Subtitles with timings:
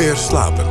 [0.00, 0.66] meer slapen.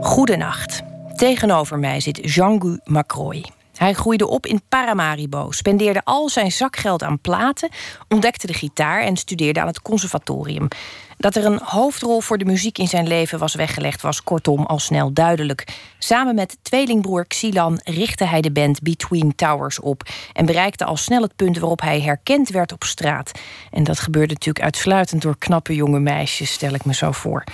[0.00, 0.82] Goedenacht.
[1.14, 3.44] Tegenover mij zit Jean-Gu Macroy.
[3.78, 7.68] Hij groeide op in Paramaribo, spendeerde al zijn zakgeld aan platen,
[8.08, 10.68] ontdekte de gitaar en studeerde aan het conservatorium.
[11.16, 14.78] Dat er een hoofdrol voor de muziek in zijn leven was weggelegd, was kortom al
[14.78, 15.66] snel duidelijk.
[15.98, 21.22] Samen met tweelingbroer Xilan richtte hij de band Between Towers op en bereikte al snel
[21.22, 23.30] het punt waarop hij herkend werd op straat.
[23.70, 27.44] En dat gebeurde natuurlijk uitsluitend door knappe jonge meisjes, stel ik me zo voor.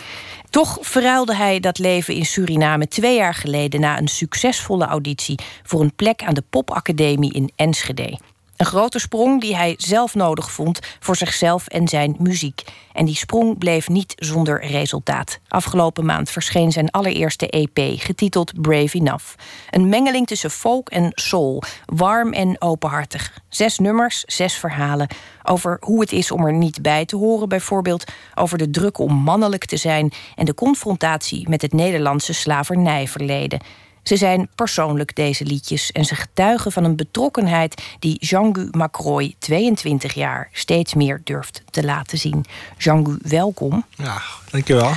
[0.54, 5.80] Toch verruilde hij dat leven in Suriname twee jaar geleden na een succesvolle auditie voor
[5.80, 8.18] een plek aan de Popacademie in Enschede.
[8.64, 12.62] Een grote sprong die hij zelf nodig vond voor zichzelf en zijn muziek.
[12.92, 15.38] En die sprong bleef niet zonder resultaat.
[15.48, 19.34] Afgelopen maand verscheen zijn allereerste EP, getiteld Brave Enough.
[19.70, 23.38] Een mengeling tussen folk en soul, warm en openhartig.
[23.48, 25.08] Zes nummers, zes verhalen.
[25.42, 28.04] Over hoe het is om er niet bij te horen, bijvoorbeeld.
[28.34, 33.60] Over de druk om mannelijk te zijn en de confrontatie met het Nederlandse slavernijverleden.
[34.04, 40.14] Ze zijn persoonlijk, deze liedjes, en ze getuigen van een betrokkenheid die Jean-Gu Macroy, 22
[40.14, 42.44] jaar, steeds meer durft te laten zien.
[42.78, 43.84] Jean-Gu, welkom.
[43.96, 44.92] Ja, dankjewel.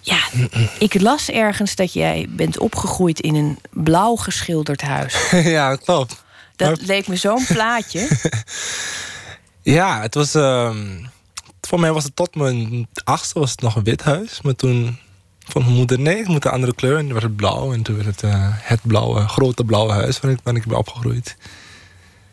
[0.00, 0.18] Ja,
[0.78, 5.30] ik las ergens dat jij bent opgegroeid in een blauw geschilderd huis.
[5.56, 6.22] ja, klopt.
[6.56, 8.08] Dat leek me zo'n plaatje.
[9.62, 10.34] ja, het was.
[10.34, 10.76] Uh,
[11.60, 14.40] voor mij was het tot mijn achtste was het nog een wit huis.
[14.42, 14.98] Maar toen
[15.44, 16.96] van mijn moeder, nee, ik moet een andere kleur.
[16.96, 17.72] En toen werd het blauw.
[17.72, 20.78] En toen werd het uh, het blauwe, grote blauwe huis waar ik, waar ik ben
[20.78, 21.36] opgegroeid.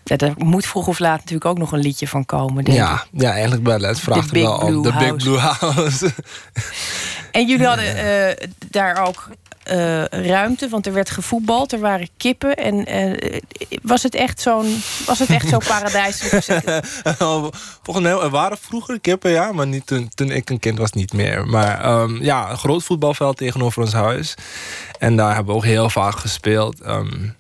[0.04, 2.64] Ja, daar moet vroeg of laat natuurlijk ook nog een liedje van komen.
[2.64, 3.22] Denk ja, ik.
[3.22, 3.82] ja, eigenlijk wel.
[3.82, 6.14] Het vraagt wel om de Big Blue House.
[7.32, 9.30] en jullie hadden uh, daar ook
[9.72, 12.56] uh, ruimte, want er werd gevoetbald, er waren kippen.
[12.56, 13.40] En uh,
[13.82, 16.46] was het echt zo'n was het echt zo paradijselijk?
[17.84, 20.92] Volgens mij er waren vroeger kippen, ja, maar niet toen, toen ik een kind was
[20.92, 21.48] niet meer.
[21.48, 24.36] Maar um, ja, een groot voetbalveld tegenover ons huis.
[25.00, 26.86] En daar hebben we ook heel vaak gespeeld.
[26.86, 27.36] Um,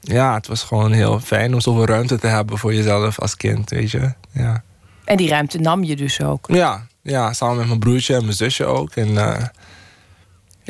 [0.00, 3.70] ja, het was gewoon heel fijn om zoveel ruimte te hebben voor jezelf als kind,
[3.70, 4.12] weet je.
[4.32, 4.62] Ja.
[5.04, 6.46] En die ruimte nam je dus ook?
[6.48, 8.90] Ja, ja samen met mijn broertje en mijn zusje ook.
[8.94, 9.36] En uh,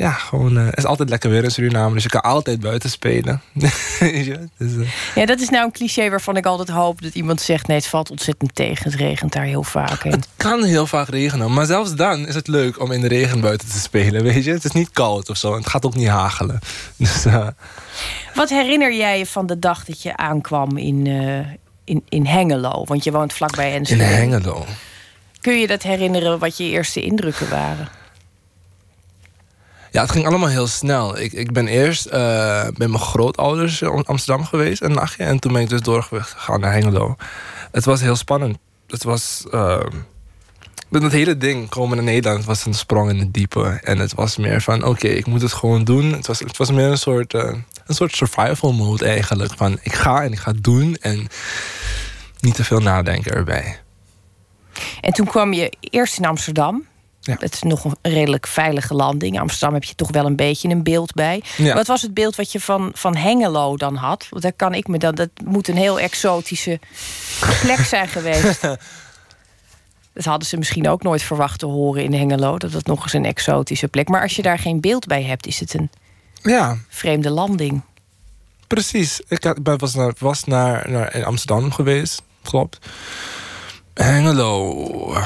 [0.01, 1.93] ja, gewoon, uh, het is altijd lekker weer in Suriname.
[1.93, 3.41] Dus je kan altijd buiten spelen.
[3.53, 3.71] dus,
[4.59, 4.87] uh.
[5.15, 7.67] Ja, dat is nou een cliché waarvan ik altijd hoop dat iemand zegt...
[7.67, 10.03] nee, het valt ontzettend tegen, het regent daar heel vaak.
[10.03, 11.53] Het kan heel vaak regenen.
[11.53, 14.51] Maar zelfs dan is het leuk om in de regen buiten te spelen, weet je.
[14.51, 15.51] Het is niet koud of zo.
[15.51, 16.59] En het gaat ook niet hagelen.
[16.97, 17.47] Dus, uh...
[18.33, 21.07] Wat herinner jij je van de dag dat je aankwam in,
[21.83, 22.85] in, in Hengelo?
[22.85, 24.03] Want je woont vlakbij Enschede.
[24.03, 24.65] In Hengelo.
[25.41, 28.00] Kun je dat herinneren wat je eerste indrukken waren?
[29.91, 31.17] Ja, het ging allemaal heel snel.
[31.17, 32.11] Ik, ik ben eerst uh,
[32.73, 35.23] bij mijn grootouders in Amsterdam geweest een nachtje.
[35.23, 37.15] En toen ben ik dus doorgegaan naar Hengelo.
[37.71, 38.57] Het was heel spannend.
[38.87, 39.43] Het was...
[39.51, 39.79] Uh,
[40.89, 43.79] dat hele ding komen naar Nederland was een sprong in het diepe.
[43.83, 46.11] En het was meer van, oké, ik moet het gewoon doen.
[46.11, 47.53] Het was, het was meer een soort, uh,
[47.85, 49.53] een soort survival mode eigenlijk.
[49.55, 50.97] Van, ik ga en ik ga doen.
[50.99, 51.27] En
[52.39, 53.79] niet te veel nadenken erbij.
[55.01, 56.85] En toen kwam je eerst in Amsterdam.
[57.21, 57.35] Ja.
[57.39, 59.39] Het is nog een redelijk veilige landing.
[59.39, 61.43] Amsterdam heb je toch wel een beetje een beeld bij.
[61.57, 61.73] Ja.
[61.73, 64.27] Wat was het beeld wat je van, van Hengelo dan had?
[64.29, 65.15] Want daar kan ik me dan.
[65.15, 66.79] Dat moet een heel exotische
[67.61, 68.61] plek zijn geweest.
[70.13, 72.57] Dat hadden ze misschien ook nooit verwacht te horen in Hengelo.
[72.57, 74.07] Dat het nog eens een exotische plek.
[74.07, 75.89] Maar als je daar geen beeld bij hebt, is het een
[76.41, 76.77] ja.
[76.89, 77.81] vreemde landing.
[78.67, 79.21] Precies.
[79.27, 82.21] Ik had, was, naar, was naar, naar in Amsterdam geweest.
[82.41, 82.77] Klopt.
[83.93, 85.23] Hengelo.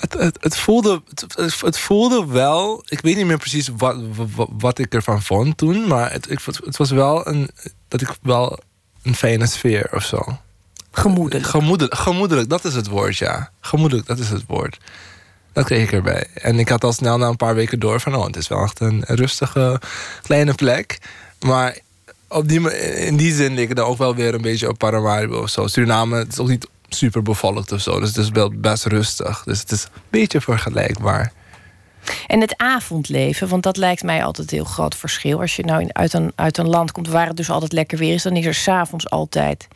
[0.00, 2.82] Het, het, het, voelde, het, het, voelde wel.
[2.88, 3.96] Ik weet niet meer precies wat,
[4.34, 5.86] wat, wat ik ervan vond toen.
[5.86, 7.50] Maar het, ik, het was wel een.
[7.88, 8.58] Dat ik wel
[9.02, 10.38] een fijne sfeer of zo.
[10.90, 11.46] Gemoedelijk.
[11.46, 13.50] Gemoedelijk, gemoedelijk, dat is het woord, ja.
[13.60, 14.78] Gemoedelijk, dat is het woord.
[15.52, 16.26] Dat kreeg ik erbij.
[16.34, 18.14] En ik had al snel na een paar weken door van...
[18.14, 19.80] oh, het is wel echt een rustige
[20.22, 20.98] kleine plek.
[21.40, 21.78] Maar
[22.28, 25.42] op die, in die zin leek het dan ook wel weer een beetje op Paramaribo
[25.42, 25.66] of zo.
[25.66, 28.00] Suriname, het is ook niet super bevolkt of zo.
[28.00, 29.42] Dus het is wel best rustig.
[29.44, 31.32] Dus het is een beetje vergelijkbaar.
[32.26, 35.40] En het avondleven, want dat lijkt mij altijd een heel groot verschil.
[35.40, 37.98] Als je nou in, uit, een, uit een land komt waar het dus altijd lekker
[37.98, 38.22] weer is...
[38.22, 39.68] dan is er s'avonds altijd...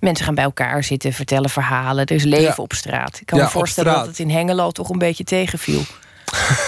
[0.00, 2.06] Mensen gaan bij elkaar zitten, vertellen verhalen.
[2.06, 2.54] Er is leven Ja.
[2.56, 3.20] op straat.
[3.20, 5.82] Ik kan Ja, me voorstellen dat het in Hengelo toch een beetje tegenviel.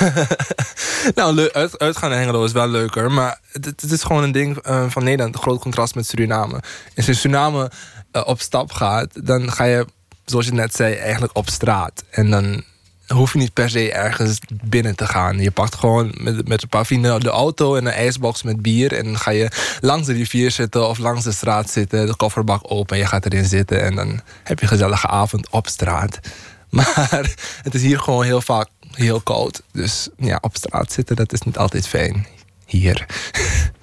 [1.15, 3.11] nou, uit, uitgaan naar Hengelo is wel leuker.
[3.11, 5.35] Maar het, het is gewoon een ding eh, van Nederland.
[5.35, 6.61] Een groot contrast met Suriname.
[6.95, 7.71] In Suriname
[8.15, 9.87] eh, op stap gaat, dan ga je,
[10.25, 12.05] zoals je net zei, eigenlijk op straat.
[12.11, 12.63] En dan
[13.07, 15.39] hoef je niet per se ergens binnen te gaan.
[15.39, 18.93] Je pakt gewoon met, met een paar vrienden de auto en een ijsbox met bier.
[18.93, 19.51] En dan ga je
[19.81, 22.07] langs de rivier zitten of langs de straat zitten.
[22.07, 23.83] De kofferbak open en je gaat erin zitten.
[23.83, 26.21] En dan heb je een gezellige avond op straat.
[26.71, 29.63] Maar het is hier gewoon heel vaak heel koud.
[29.73, 32.27] Dus ja, op straat zitten, dat is niet altijd fijn.
[32.67, 33.07] Hier.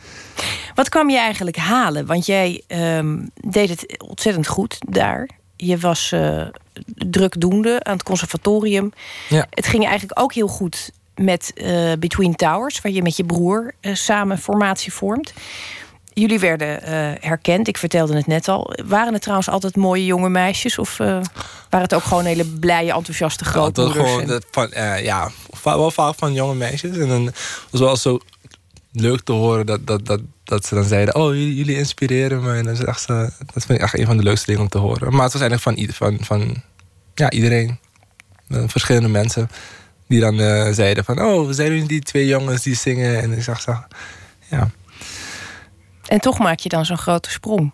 [0.81, 2.05] Wat kwam je eigenlijk halen?
[2.05, 5.29] Want jij ehm, deed het ontzettend goed daar.
[5.55, 6.45] Je was uh,
[6.85, 8.91] drukdoende aan het conservatorium.
[9.29, 9.47] Ja.
[9.49, 13.73] Het ging eigenlijk ook heel goed met uh, Between Towers, waar je met je broer
[13.81, 15.33] uh, samen formatie vormt.
[16.13, 16.79] Jullie werden
[17.19, 18.73] herkend, ik vertelde het net al.
[18.85, 20.77] Waren het trouwens altijd mooie jonge meisjes?
[20.77, 21.25] Of waren
[21.69, 24.11] het ook gewoon hele blije, enthousiaste grootmoeders?
[24.11, 24.69] Ja, gewoon van,
[25.03, 25.31] ja,
[25.63, 26.97] wel vaak van jonge meisjes.
[26.97, 27.31] En dan
[27.69, 28.19] was wel zo
[28.91, 32.53] leuk te horen dat, dat, dat, dat ze dan zeiden: Oh, jullie, jullie inspireren me.
[32.53, 35.13] En dan echt, dat vind ik echt een van de leukste dingen om te horen.
[35.13, 36.63] Maar het was eigenlijk van, van, van
[37.15, 37.79] ja, iedereen.
[38.47, 39.49] Uh, verschillende mensen.
[40.07, 43.21] Die dan uh, zeiden: van, Oh, we zijn jullie die twee jongens die zingen?
[43.21, 43.87] En ik zag
[44.49, 44.69] ja.
[46.07, 47.71] En toch maak je dan zo'n grote sprong.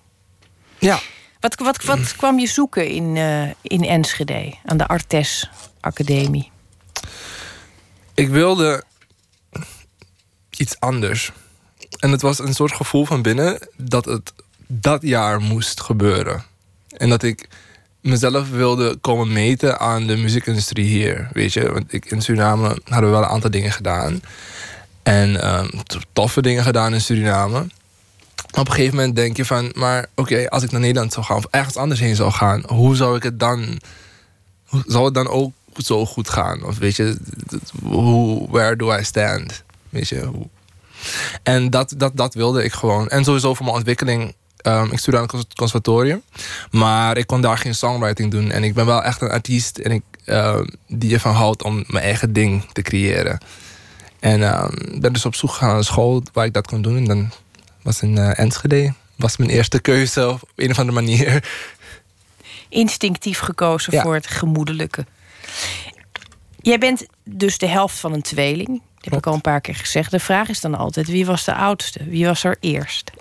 [0.80, 1.00] Ja.
[1.40, 5.50] Wat, wat, wat kwam je zoeken in, uh, in Enschede, aan de Artes
[5.80, 6.52] Academie?
[8.14, 8.84] Ik wilde
[10.58, 11.32] iets anders.
[12.00, 14.34] En het was een soort gevoel van binnen dat het
[14.68, 16.44] dat jaar moest gebeuren.
[16.90, 17.48] En dat ik
[18.02, 21.30] mezelf wilde komen meten aan de muziekindustrie hier.
[21.34, 24.22] Weet je, want ik, in Suriname hadden we wel een aantal dingen gedaan.
[25.04, 25.70] En um,
[26.14, 27.68] toffe dingen gedaan in Suriname.
[28.52, 31.38] Op een gegeven moment denk je van, maar oké, als ik naar Nederland zou gaan
[31.38, 33.80] of ergens anders heen zou gaan, hoe zou ik het dan,
[34.86, 36.64] zou het dan ook zo goed gaan?
[36.64, 37.18] Of weet je,
[37.84, 39.64] hoe, where do I stand?
[39.98, 40.48] Weet je, hoe,
[41.44, 43.08] en dat, dat, dat wilde ik gewoon.
[43.08, 44.36] En sowieso voor mijn ontwikkeling.
[44.64, 46.22] Um, ik studeerde aan het conservatorium.
[46.72, 48.52] Maar ik kon daar geen songwriting doen.
[48.52, 52.04] En ik ben wel echt een artiest en ik, uh, die ervan houdt om mijn
[52.04, 53.38] eigen ding te creëren.
[54.20, 54.68] En uh,
[55.00, 56.98] ben dus op zoek gegaan naar een school waar ik dat kon doen.
[56.98, 57.32] En dan
[57.82, 58.94] was in uh, Enschede.
[59.16, 61.50] Was mijn eerste keuze op een of andere manier.
[62.70, 65.06] Instinctief gekozen voor het gemoedelijke.
[66.62, 70.12] Jij bent dus de helft van een tweeling heb ik al een paar keer gezegd.
[70.12, 72.04] De vraag is dan altijd: wie was de oudste?
[72.04, 73.12] Wie was er eerst?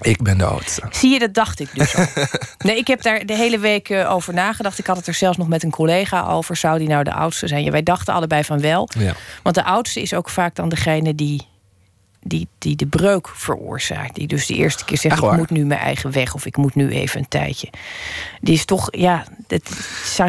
[0.00, 0.82] Ik ben de oudste.
[0.90, 2.06] Zie je, dat dacht ik dus al.
[2.66, 4.78] nee, ik heb daar de hele week eh, over nagedacht.
[4.78, 6.56] Ik had het er zelfs nog met een collega over.
[6.56, 7.64] Zou die nou de oudste zijn?
[7.64, 8.88] Ja, wij dachten allebei van wel.
[8.98, 9.14] Ja.
[9.42, 11.46] Want de oudste is ook vaak dan degene die
[12.28, 14.14] die, die de breuk veroorzaakt.
[14.14, 16.74] Die dus de eerste keer zegt: Ik moet nu mijn eigen weg of ik moet
[16.74, 17.70] nu even een tijdje.
[18.40, 19.68] Die is toch, ja, het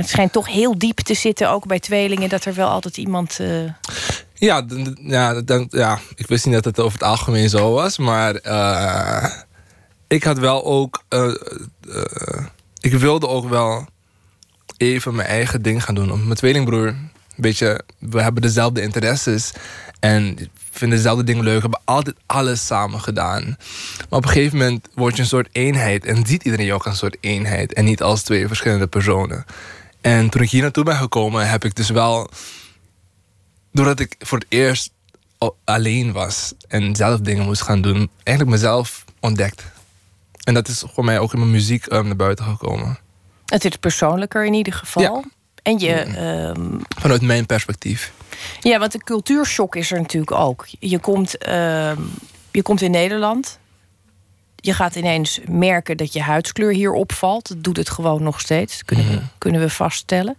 [0.08, 3.38] schijnt toch heel diep te zitten, ook bij tweelingen, dat er wel altijd iemand.
[3.42, 3.72] Uh...
[4.34, 4.66] Ja,
[5.02, 9.32] ja, dan, ja, ik wist niet dat het over het algemeen zo was, maar uh,
[10.08, 11.04] ik had wel ook.
[11.10, 11.36] Uh,
[12.80, 13.88] ik wilde ook wel
[14.78, 16.24] even mijn eigen ding gaan doen.
[16.24, 16.96] Mijn tweelingbroer,
[17.36, 19.54] weet je, we hebben dezelfde interesses.
[20.00, 20.38] En
[20.72, 23.44] vinden dezelfde dingen leuk, hebben altijd alles samen gedaan.
[24.10, 26.84] Maar op een gegeven moment word je een soort eenheid en ziet iedereen je ook
[26.84, 29.46] als een soort eenheid en niet als twee verschillende personen.
[30.02, 32.30] En toen ik hier naartoe ben gekomen, heb ik dus wel,
[33.72, 34.92] doordat ik voor het eerst
[35.64, 39.64] alleen was en zelf dingen moest gaan doen, eigenlijk mezelf ontdekt.
[40.44, 42.98] En dat is voor mij ook in mijn muziek um, naar buiten gekomen.
[43.46, 45.04] Het is persoonlijker in ieder geval.
[45.04, 45.24] Ja.
[45.68, 46.06] En je.
[46.56, 46.82] Um...
[47.00, 48.14] Vanuit mijn perspectief.
[48.60, 50.68] Ja, want de cultuurshock is er natuurlijk ook.
[50.80, 51.92] Je komt, uh,
[52.52, 53.60] je komt in Nederland.
[54.56, 57.48] Je gaat ineens merken dat je huidskleur hier opvalt.
[57.48, 58.84] Dat doet het gewoon nog steeds.
[58.84, 59.24] Kunnen, we, mhm.
[59.38, 60.36] kunnen we vaststellen.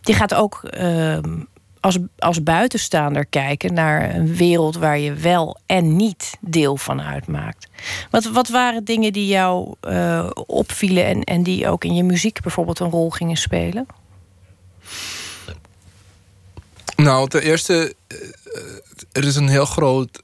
[0.00, 1.18] Je gaat ook uh,
[1.80, 7.68] als, als buitenstaander kijken naar een wereld waar je wel en niet deel van uitmaakt.
[8.10, 12.40] Wat, wat waren dingen die jou uh, opvielen en, en die ook in je muziek
[12.40, 13.86] bijvoorbeeld een rol gingen spelen?
[16.96, 18.16] Nou, ten eerste, eh,
[19.12, 20.22] er is een heel groot.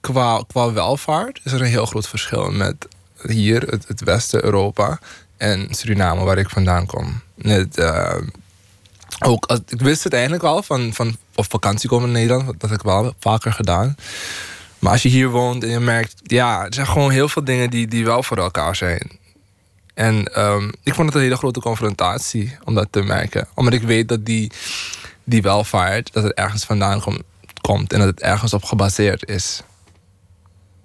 [0.00, 2.88] Qua, qua welvaart is er een heel groot verschil met
[3.22, 4.98] hier, het, het Westen, Europa
[5.36, 7.20] en Suriname, waar ik vandaan kom.
[7.36, 8.16] Uh,
[9.18, 12.78] ook, ik wist het eigenlijk al van, van op vakantie komen in Nederland, dat heb
[12.78, 13.96] ik wel vaker gedaan.
[14.78, 17.70] Maar als je hier woont en je merkt, ja, er zijn gewoon heel veel dingen
[17.70, 19.10] die, die wel voor elkaar zijn.
[19.94, 23.48] En um, ik vond het een hele grote confrontatie om dat te merken.
[23.54, 24.52] Omdat ik weet dat die,
[25.24, 27.18] die welvaart, dat het ergens vandaan kom,
[27.60, 29.62] komt en dat het ergens op gebaseerd is.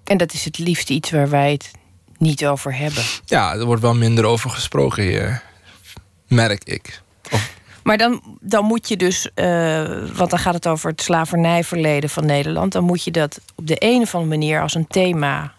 [0.04, 1.70] En dat is het liefst iets waar wij het
[2.18, 3.02] niet over hebben.
[3.24, 5.42] Ja, er wordt wel minder over gesproken hier.
[6.26, 7.02] Merk ik.
[7.30, 7.56] Of...
[7.82, 12.26] Maar dan, dan moet je dus, uh, want dan gaat het over het slavernijverleden van
[12.26, 12.72] Nederland.
[12.72, 15.54] Dan moet je dat op de een of andere manier als een thema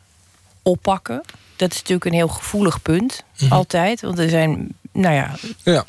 [0.63, 1.23] oppakken
[1.59, 3.23] dat is natuurlijk een heel gevoelig punt.
[3.39, 3.53] Mhm.
[3.53, 4.01] Altijd.
[4.01, 5.35] Want er zijn, nou ja.
[5.63, 5.85] ja.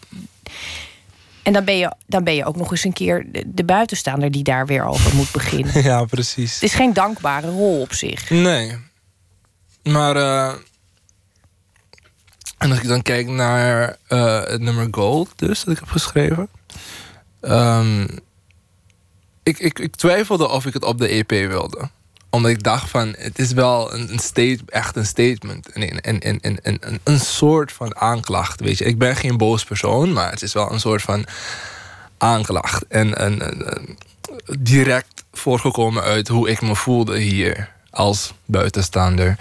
[1.43, 4.43] En dan ben, je, dan ben je ook nog eens een keer de, buitenstaander die
[4.43, 5.83] daar weer over moet beginnen.
[5.91, 6.55] ja, precies.
[6.55, 8.31] Het is geen dankbare rol op zich.
[8.31, 8.77] Nee.
[9.83, 10.17] Maar.
[10.17, 10.53] Uh,
[12.59, 16.49] en als ik dan kijk naar uh, het nummer Gold, dus dat ik heb geschreven.
[17.41, 18.07] Um,
[19.43, 21.91] ik, ik, ik twijfelde of ik het op de EP wilde
[22.31, 25.69] omdat ik dacht van, het is wel een, een echt een statement.
[25.73, 28.85] En, en, en, en, en, een soort van aanklacht, weet je.
[28.85, 31.25] Ik ben geen boos persoon, maar het is wel een soort van
[32.19, 32.87] aanklacht.
[32.87, 33.43] En, en,
[34.59, 39.37] direct voorgekomen uit hoe ik me voelde hier als buitenstaander.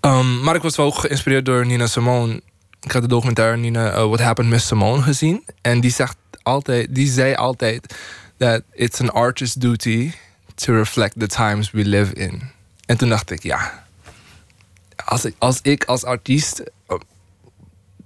[0.00, 2.42] Um, maar ik was wel geïnspireerd door Nina Simone.
[2.80, 5.44] Ik had de documentaire Nina uh, What Happened Miss Simone gezien.
[5.60, 7.94] En die, zegt altijd, die zei altijd
[8.36, 10.12] that it's an artist's duty
[10.56, 12.42] to reflect the times we live in.
[12.86, 13.84] En toen dacht ik, ja,
[15.04, 16.96] als ik als, ik als artiest eh,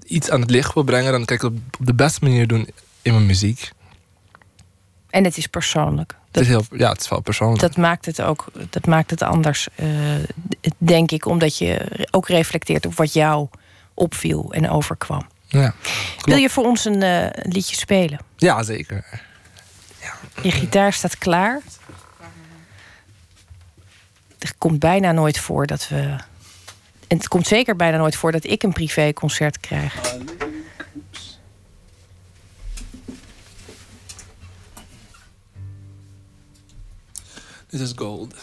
[0.04, 2.68] iets aan het licht wil brengen, dan kan ik het op de beste manier doen
[3.02, 3.70] in mijn muziek.
[5.10, 6.08] En het is persoonlijk.
[6.08, 7.60] Dat, het is heel, ja, het is wel persoonlijk.
[7.60, 9.88] Dat maakt het ook dat maakt het anders, uh,
[10.78, 13.48] denk ik, omdat je ook reflecteert op wat jou
[13.94, 15.26] opviel en overkwam.
[15.46, 15.74] Ja,
[16.24, 18.18] Wil je voor ons een uh, liedje spelen?
[18.36, 19.04] Ja, zeker.
[20.00, 20.12] Ja.
[20.42, 21.60] Je gitaar staat klaar
[24.40, 26.16] het komt bijna nooit voor dat we.
[27.06, 30.18] En het komt zeker bijna nooit voor dat ik een privéconcert krijg.
[37.66, 38.34] Dit is gold.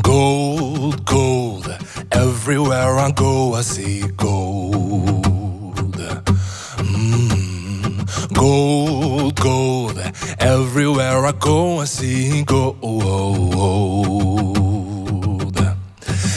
[0.00, 1.66] Gold, gold.
[2.08, 5.23] Everywhere I go, I see gold.
[8.34, 9.98] Gold, gold.
[10.38, 12.74] Everywhere I go, I see gold.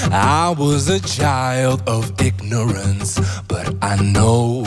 [0.10, 4.64] I was a child of ignorance, but I know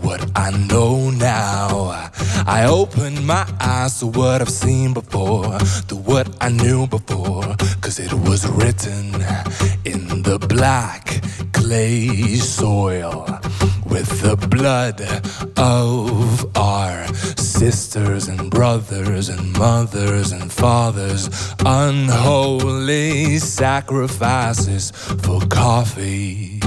[0.00, 2.10] what I know now.
[2.46, 5.58] I opened my eyes to what I've seen before,
[5.88, 9.14] to what I knew before, cause it was written
[9.84, 11.20] in the black
[11.52, 13.26] clay soil
[13.94, 15.00] with the blood
[15.56, 21.30] of our sisters and brothers and mothers and fathers,
[21.64, 26.60] unholy sacrifices for coffee,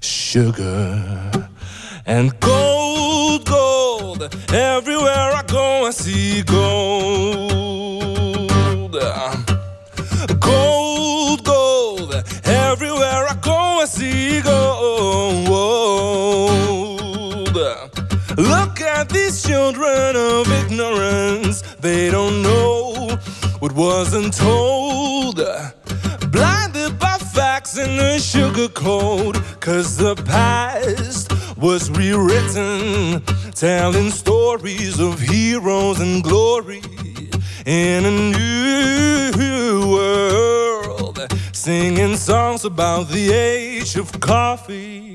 [0.00, 1.30] sugar,
[2.06, 4.22] and gold, gold.
[4.50, 7.63] Everywhere I go, I see gold.
[18.36, 21.62] Look at these children of ignorance.
[21.78, 23.16] They don't know
[23.60, 25.36] what wasn't told.
[26.32, 29.36] Blinded by facts and the sugar code.
[29.60, 33.22] Cause the past was rewritten.
[33.52, 36.82] Telling stories of heroes and glory
[37.66, 41.24] in a new world.
[41.52, 45.14] Singing songs about the age of coffee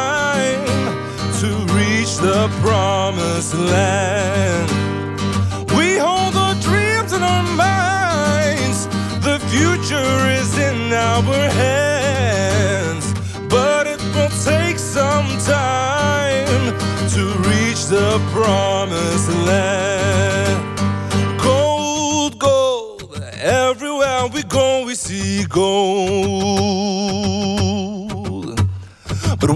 [2.61, 4.69] promised land.
[5.75, 8.85] We hold our dreams in our minds.
[9.25, 13.13] The future is in our hands.
[13.49, 16.77] But it will take some time
[17.09, 20.79] to reach the promised land.
[21.41, 27.40] Gold, gold, everywhere we go, we see gold.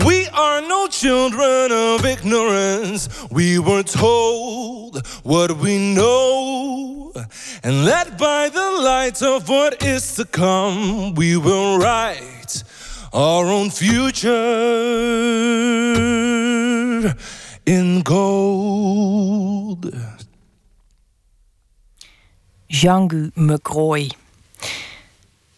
[0.03, 3.07] We are no children of ignorance.
[3.31, 7.13] We were told what we know.
[7.63, 12.63] And led by the light of what is to come, we will write
[13.13, 14.31] our own future
[17.65, 19.93] in gold.
[22.67, 24.09] Jean-Gu McCroy.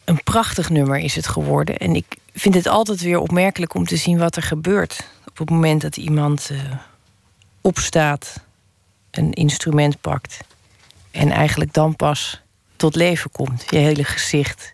[0.05, 1.77] Een prachtig nummer is het geworden.
[1.77, 5.07] En ik vind het altijd weer opmerkelijk om te zien wat er gebeurt.
[5.27, 6.61] Op het moment dat iemand uh,
[7.61, 8.39] opstaat,
[9.11, 10.39] een instrument pakt.
[11.11, 12.41] En eigenlijk dan pas
[12.75, 13.65] tot leven komt.
[13.69, 14.71] Je hele gezicht.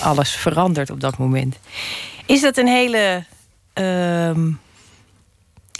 [0.00, 1.56] Alles verandert op dat moment.
[2.26, 3.24] Is dat een hele
[3.72, 4.50] ehm,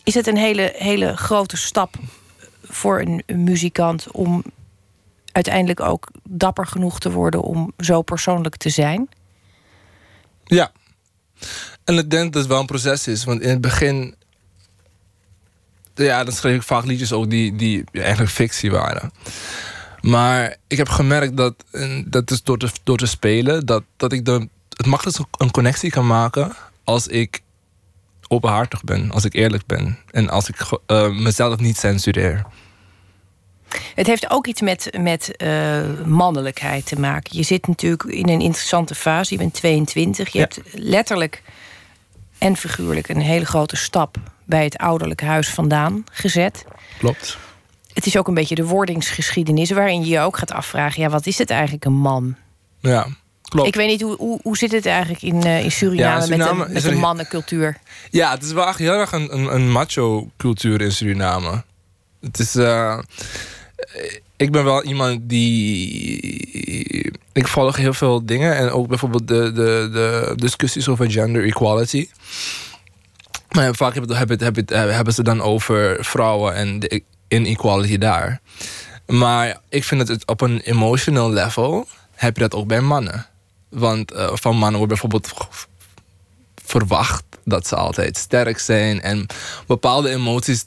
[0.04, 1.94] is het een hele, hele grote stap
[2.62, 4.44] voor een muzikant om
[5.32, 9.08] uiteindelijk ook dapper genoeg te worden om zo persoonlijk te zijn?
[10.44, 10.72] Ja.
[11.84, 13.24] En ik denk dat het wel een proces is.
[13.24, 14.14] Want in het begin.
[15.94, 19.12] Ja, dan schreef ik vaak liedjes ook die, die eigenlijk fictie waren.
[20.00, 21.54] Maar ik heb gemerkt dat,
[22.06, 25.90] dat is door te, door te spelen, dat, dat ik de, het makkelijkst een connectie
[25.90, 26.52] kan maken
[26.84, 27.42] als ik
[28.28, 30.56] openhartig ben, als ik eerlijk ben en als ik
[30.86, 32.46] uh, mezelf niet censureer.
[33.94, 37.36] Het heeft ook iets met, met uh, mannelijkheid te maken.
[37.36, 39.32] Je zit natuurlijk in een interessante fase.
[39.34, 40.28] Je bent 22.
[40.28, 41.42] Je hebt letterlijk
[42.38, 46.64] en figuurlijk een hele grote stap bij het ouderlijk huis vandaan gezet.
[46.98, 47.38] Klopt.
[47.92, 51.26] Het is ook een beetje de wordingsgeschiedenis waarin je je ook gaat afvragen: ja, wat
[51.26, 52.36] is het eigenlijk een man?
[52.80, 53.06] Ja.
[53.42, 53.68] Klopt.
[53.68, 56.66] Ik weet niet, hoe, hoe, hoe zit het eigenlijk in, uh, in Suriname, Suriname, met
[56.66, 57.76] de, met de mannencultuur?
[58.10, 61.64] Ja, het is wel echt heel erg een, een, een macho-cultuur in Suriname.
[62.20, 62.56] Het is.
[62.56, 62.98] Uh,
[64.36, 67.12] ik ben wel iemand die.
[67.32, 68.56] Ik volg heel veel dingen.
[68.56, 72.08] En ook bijvoorbeeld de, de, de discussies over gender equality.
[73.50, 78.40] Maar vaak hebben, hebben, hebben, hebben ze dan over vrouwen en de inequality daar.
[79.06, 83.26] Maar ik vind dat het op een emotional level heb je dat ook bij mannen.
[83.68, 85.32] Want uh, van mannen wordt bijvoorbeeld
[86.64, 89.00] verwacht dat ze altijd sterk zijn.
[89.00, 89.26] En
[89.66, 90.64] bepaalde emoties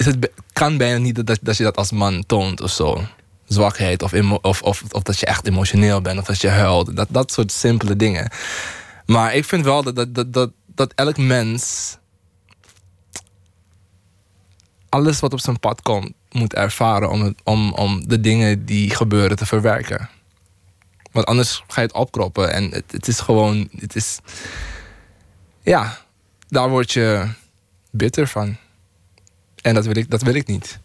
[0.00, 3.04] is het, kan bijna niet dat, dat je dat als man toont of zo.
[3.46, 6.96] Zwakheid of, of, of, of dat je echt emotioneel bent of dat je huilt.
[6.96, 8.30] Dat, dat soort simpele dingen.
[9.06, 11.96] Maar ik vind wel dat, dat, dat, dat, elk mens
[14.88, 19.36] alles wat op zijn pad komt moet ervaren om, om, om de dingen die gebeuren
[19.36, 20.08] te verwerken.
[21.12, 24.18] Want anders ga je het opkroppen en het, het is gewoon, het is,
[25.62, 25.98] ja,
[26.48, 27.28] daar word je
[27.90, 28.56] bitter van.
[29.62, 30.80] En dat wil ik, dat wil ik niet.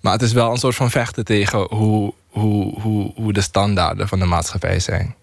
[0.00, 4.08] Maar het is wel een soort van vechten tegen hoe, hoe, hoe, hoe de standaarden
[4.08, 5.14] van de maatschappij zijn.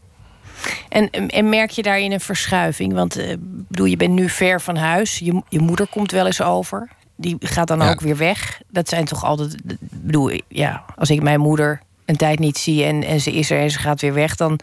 [0.90, 2.94] En, en merk je daarin een verschuiving?
[2.94, 5.20] Want uh, bedoel, je bent nu ver van huis.
[5.20, 6.90] Je, je moeder komt wel eens over.
[7.16, 8.62] Die gaat dan ook weer weg.
[8.70, 9.56] Dat zijn toch altijd.
[9.80, 13.60] bedoel, ja, als ik mijn moeder een tijd niet zie en, en ze is er
[13.60, 14.60] en ze gaat weer weg, dan,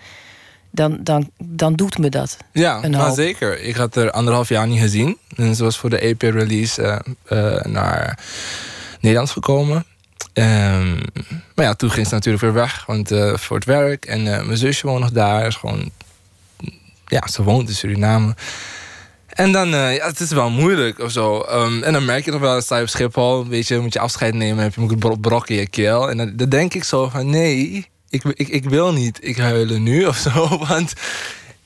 [0.70, 2.36] dan, dan, dan doet me dat.
[2.52, 3.60] Ja, zeker.
[3.60, 5.18] Ik had er anderhalf jaar niet gezien.
[5.36, 6.98] En ze was voor de EP-release uh,
[7.38, 8.18] uh, naar
[9.00, 9.84] Nederland gekomen.
[10.34, 11.00] Um,
[11.54, 14.04] maar ja, toen ging ze natuurlijk weer weg, want uh, voor het werk.
[14.04, 15.46] En mijn zusje woont nog daar.
[15.46, 15.90] Is gewoon,
[17.06, 18.34] ja, ze woont in Suriname.
[19.28, 21.46] En dan, uh, ja, het is wel moeilijk of zo.
[21.50, 23.98] Um, en dan merk je nog wel, sta je op Schiphol, weet je, moet je
[24.00, 26.10] afscheid nemen, heb je een brok in je keel.
[26.10, 29.82] En dan, dan denk ik zo van, nee, ik, ik, ik wil niet, ik huilen
[29.82, 30.58] nu of zo.
[30.58, 30.92] Want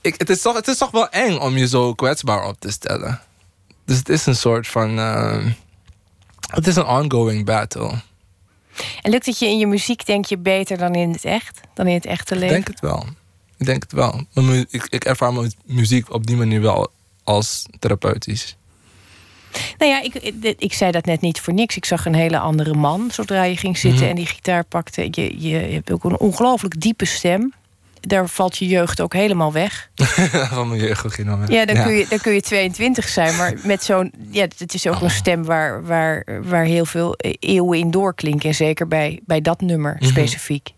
[0.01, 2.71] ik, het, is toch, het is toch wel eng om je zo kwetsbaar op te
[2.71, 3.21] stellen.
[3.85, 5.47] Dus het is een soort van, uh,
[6.47, 8.01] het is een ongoing battle.
[9.03, 11.61] En lukt het je in je muziek, denk je, beter dan in het echt?
[11.75, 12.57] Dan in het echte leven?
[12.57, 13.07] Ik denk het wel.
[13.57, 14.25] Ik denk het wel.
[14.71, 16.93] Ik, ik ervaar mijn muziek op die manier wel
[17.25, 18.57] als therapeutisch?
[19.79, 20.15] Nou ja, ik,
[20.59, 21.77] ik zei dat net niet voor niks.
[21.77, 24.11] Ik zag een hele andere man zodra je ging zitten mhm.
[24.11, 25.09] en die gitaar pakte.
[25.11, 27.53] Je, je, hebt ook een ongelooflijk diepe stem.
[28.01, 29.91] Daar valt je jeugd ook helemaal weg.
[30.53, 31.49] Van mijn jeugd ook helemaal weg.
[31.49, 33.37] Ja, dan, Kun je, dan kun je 22 zijn.
[33.37, 34.13] Maar met zo'n.
[34.31, 38.49] Ja, het is ook een stem waar, waar, waar heel veel eeuwen in doorklinken.
[38.49, 40.09] En zeker bij, bij dat nummer mhm.
[40.09, 40.71] specifiek.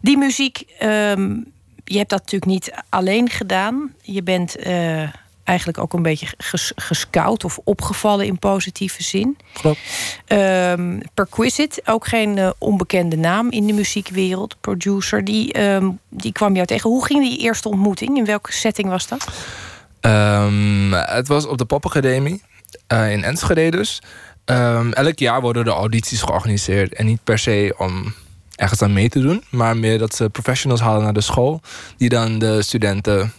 [0.00, 1.30] Die muziek, ehm,
[1.84, 3.92] je hebt dat natuurlijk niet alleen gedaan.
[4.02, 4.66] Je bent.
[4.66, 5.08] Uh,
[5.48, 9.36] eigenlijk ook een beetje ges gescout of opgevallen in positieve zin.
[9.52, 9.78] Klopt.
[10.28, 16.54] Um, Perquisite, ook geen uh, onbekende naam in de muziekwereld, producer, die, um, die kwam
[16.54, 16.90] jou tegen.
[16.90, 18.16] Hoe ging die eerste ontmoeting?
[18.16, 19.28] In welke setting was dat?
[20.00, 22.42] Um, het was op de Popacademie
[22.92, 24.02] uh, in Enschede dus.
[24.90, 26.94] elk jaar worden er audities georganiseerd.
[26.94, 28.14] En niet per se om
[28.54, 31.60] ergens aan mee te doen, maar meer dat ze professionals halen naar de school,
[31.96, 33.32] die dan de studenten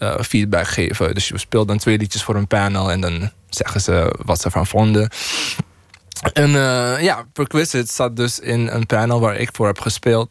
[0.00, 1.14] uh, feedback geven.
[1.14, 4.44] Dus je speelt dan twee liedjes voor een panel en dan zeggen ze wat ze
[4.44, 5.10] ervan vonden.
[6.32, 10.30] En uh, ja, Perquisite zat dus in een panel waar ik voor heb gespeeld.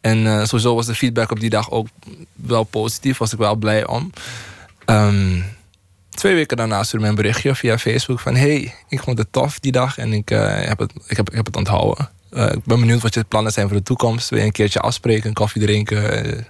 [0.00, 1.88] En uh, sowieso was de feedback op die dag ook
[2.32, 4.12] wel positief, was ik wel blij om.
[4.86, 5.44] Um,
[6.08, 8.34] twee weken daarna stuurde mij een berichtje via Facebook van...
[8.34, 11.46] hey, ik vond het tof die dag en ik, heb, het, ik, heb, ik heb
[11.46, 12.08] het onthouden.
[12.30, 14.28] ik ben benieuwd wat je plannen zijn voor de toekomst.
[14.28, 16.46] Wil je een keertje afspreken, koffie drinken?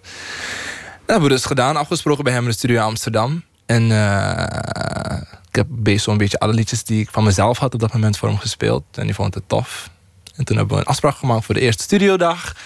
[1.06, 3.42] Dat hebben we dus gedaan, afgesproken bij hem in de studio Amsterdam.
[3.66, 7.80] En uh, ik heb best zo'n beetje alle liedjes die ik van mezelf had op
[7.80, 8.84] dat moment voor hem gespeeld.
[8.92, 9.90] En die vond het tof.
[10.34, 12.56] En toen hebben we een afspraak gemaakt voor de eerste studiodag.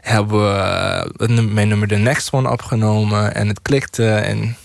[0.00, 3.34] Hebben we uh, mijn nummer The Next One opgenomen.
[3.34, 4.14] En het klikte.
[4.14, 4.56] En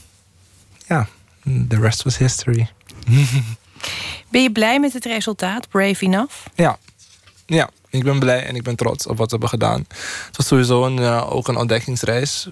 [0.87, 1.07] ja,
[1.43, 2.69] the rest was history.
[4.31, 6.35] ben je blij met het resultaat, Brave Enough?
[6.53, 6.77] Ja.
[7.45, 9.85] Ja, ik ben blij en ik ben trots op wat we hebben gedaan.
[10.25, 12.49] Het was sowieso een, uh, ook een ontdekkingsreis.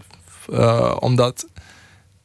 [0.51, 1.45] Uh, omdat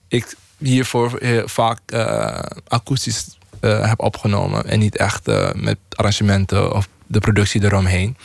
[0.09, 4.67] ik hiervoor vaak uh, akoestisch heb opgenomen.
[4.67, 8.17] En niet echt met arrangementen of de productie eromheen.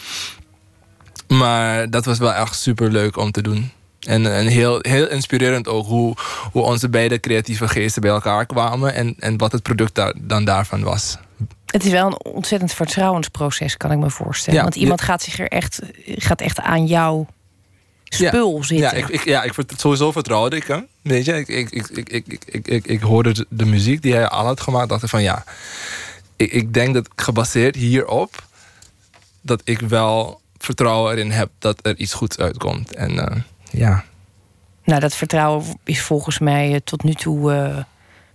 [1.28, 3.72] Maar dat was wel echt super leuk om te doen.
[4.00, 6.16] En, en heel, heel inspirerend ook hoe,
[6.52, 10.46] hoe onze beide creatieve geesten bij elkaar kwamen en, en wat het product daar, dan
[10.46, 11.18] daarvan was.
[11.66, 14.62] Het is wel een ontzettend vertrouwensproces, kan ik me voorstellen.
[14.62, 17.28] Want iemand gaat zich er echt, gaat echt aan jouw
[18.10, 18.88] spul ja, zitten.
[18.88, 20.88] Ja, ik, ik, ja ik, sowieso vertrouwde ik hem.
[21.02, 24.28] Weet je, ik, ik, ik, ik, ik, ik, ik, ik hoorde de muziek die hij
[24.28, 24.90] al had gemaakt.
[24.90, 25.44] dacht ik van ja,
[26.36, 28.48] ik, ik denk dat gebaseerd hierop...
[29.42, 32.96] dat ik wel vertrouwen erin heb dat er iets goeds uitkomt.
[32.96, 33.26] En uh,
[33.72, 34.04] ja.
[34.84, 37.78] Nou, dat vertrouwen is volgens mij uh, tot nu toe uh,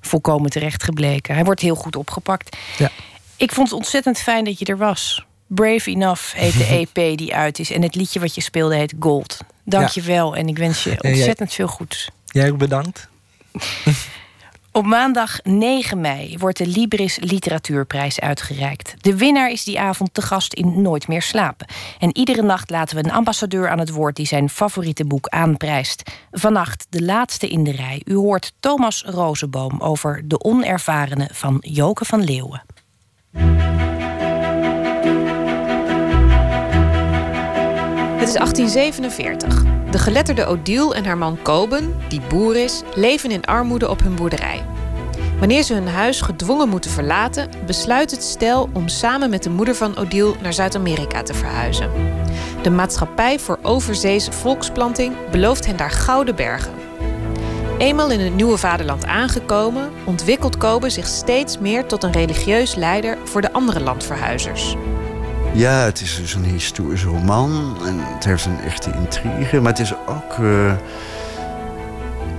[0.01, 1.35] volkomen terecht gebleken.
[1.35, 2.57] Hij wordt heel goed opgepakt.
[2.79, 2.91] Ja.
[3.37, 5.27] Ik vond het ontzettend fijn dat je er was.
[5.47, 7.71] Brave Enough heet de EP die uit is.
[7.71, 9.39] En het liedje wat je speelde heet Gold.
[9.65, 12.11] Dank je wel en ik wens je ontzettend veel goeds.
[12.27, 13.09] Jij ook bedankt.
[14.77, 18.95] Op maandag 9 mei wordt de Libris Literatuurprijs uitgereikt.
[19.01, 21.67] De winnaar is die avond te gast in Nooit meer slapen.
[21.99, 26.03] En iedere nacht laten we een ambassadeur aan het woord die zijn favoriete boek aanprijst.
[26.31, 28.03] Vannacht de laatste in de rij.
[28.05, 32.63] U hoort Thomas Rozenboom over De Onervarene van Joke van Leeuwen.
[38.25, 39.63] Het is 1847.
[39.91, 44.15] De geletterde Odile en haar man Koben, die boer is, leven in armoede op hun
[44.15, 44.65] boerderij.
[45.39, 49.75] Wanneer ze hun huis gedwongen moeten verlaten, besluit het stel om samen met de moeder
[49.75, 51.91] van Odile naar Zuid-Amerika te verhuizen.
[52.63, 56.75] De maatschappij voor overzeese volksplanting belooft hen daar gouden bergen.
[57.79, 63.19] Eenmaal in het nieuwe vaderland aangekomen, ontwikkelt Koben zich steeds meer tot een religieus leider
[63.25, 64.77] voor de andere landverhuizers.
[65.55, 69.61] Ja, het is dus een historisch roman en het heeft een echte intrigue.
[69.61, 70.75] Maar het is ook, uh,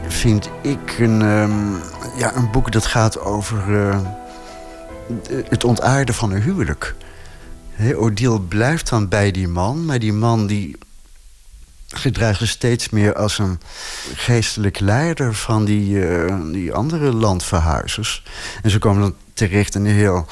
[0.08, 1.82] vind ik, een, um,
[2.17, 3.99] ja, een boek dat gaat over uh,
[5.49, 6.95] het ontaarden van een huwelijk.
[7.71, 10.78] He, Odile blijft dan bij die man, maar die man die
[11.88, 13.60] gedraagt zich steeds meer als een
[14.15, 18.23] geestelijk leider van die, uh, die andere landverhuizers.
[18.62, 20.25] En ze komen dan terecht in een heel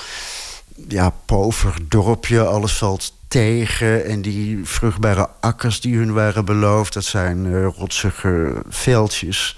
[0.88, 2.46] ja, pover dorpje.
[2.46, 4.06] Alles valt tegen.
[4.06, 6.94] En die vruchtbare akkers die hun waren beloofd...
[6.94, 9.56] dat zijn uh, rotsige veldjes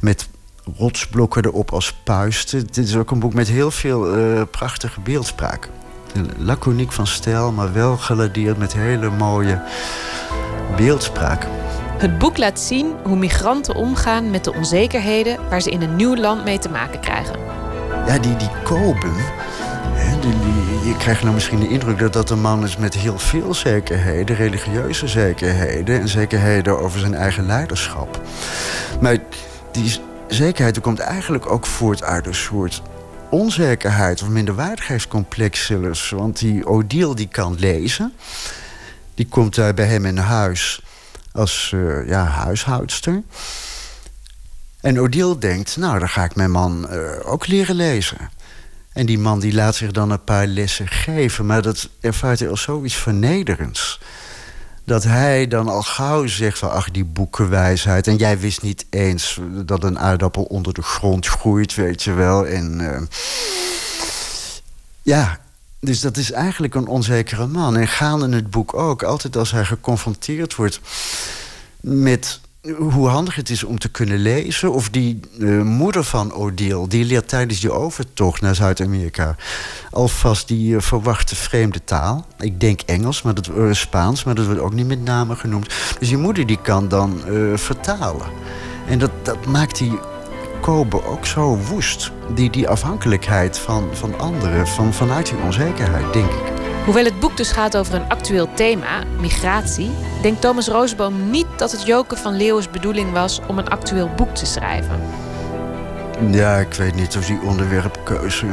[0.00, 0.28] met
[0.76, 2.66] rotsblokken erop als puisten.
[2.66, 5.68] Dit is ook een boek met heel veel uh, prachtige beeldspraak.
[6.36, 9.62] Laconiek van stijl, maar wel geladeerd met hele mooie
[10.76, 11.46] beeldspraak.
[11.98, 15.38] Het boek laat zien hoe migranten omgaan met de onzekerheden...
[15.48, 17.38] waar ze in een nieuw land mee te maken krijgen.
[18.06, 19.14] Ja, die, die Koben
[20.84, 24.36] je krijgt nou misschien de indruk dat dat een man is met heel veel zekerheden,
[24.36, 28.20] religieuze zekerheden en zekerheden over zijn eigen leiderschap.
[29.00, 29.18] Maar
[29.72, 32.82] die zekerheid komt eigenlijk ook voort uit een soort
[33.30, 36.10] onzekerheid of minderwaardigheidscomplex zelfs.
[36.10, 38.12] Want die Odile die kan lezen,
[39.14, 40.82] die komt daar bij hem in huis
[41.32, 43.22] als uh, ja, huishoudster.
[44.80, 48.30] En Odile denkt, nou, dan ga ik mijn man uh, ook leren lezen.
[48.92, 51.46] En die man die laat zich dan een paar lessen geven.
[51.46, 54.00] Maar dat ervaart hij als zoiets vernederends.
[54.84, 56.70] Dat hij dan al gauw zegt van...
[56.70, 58.06] ach, die boekenwijsheid.
[58.06, 62.46] En jij wist niet eens dat een aardappel onder de grond groeit, weet je wel.
[62.46, 63.00] En uh,
[65.02, 65.40] ja,
[65.80, 67.76] dus dat is eigenlijk een onzekere man.
[67.76, 69.02] En gaande het boek ook.
[69.02, 70.80] Altijd als hij geconfronteerd wordt
[71.80, 72.40] met
[72.78, 74.72] hoe handig het is om te kunnen lezen.
[74.72, 79.36] Of die uh, moeder van Odile, die leert tijdens die overtocht naar Zuid-Amerika
[79.90, 82.26] alvast die uh, verwachte vreemde taal.
[82.38, 85.74] Ik denk Engels, maar dat, uh, Spaans, maar dat wordt ook niet met name genoemd.
[85.98, 87.20] Dus die moeder die kan dan
[87.54, 88.26] vertalen.
[88.86, 89.98] En dat, dat maakt die
[90.60, 92.10] Kobe ook zo woest.
[92.34, 96.59] Die, die afhankelijkheid van, van anderen, van, vanuit die onzekerheid, denk ik.
[96.84, 99.90] Hoewel het boek dus gaat over een actueel thema, migratie,
[100.22, 104.34] denkt Thomas Roosboom niet dat het Joke van Leeuwens bedoeling was om een actueel boek
[104.34, 105.00] te schrijven.
[106.30, 108.46] Ja, ik weet niet of die onderwerpkeuze.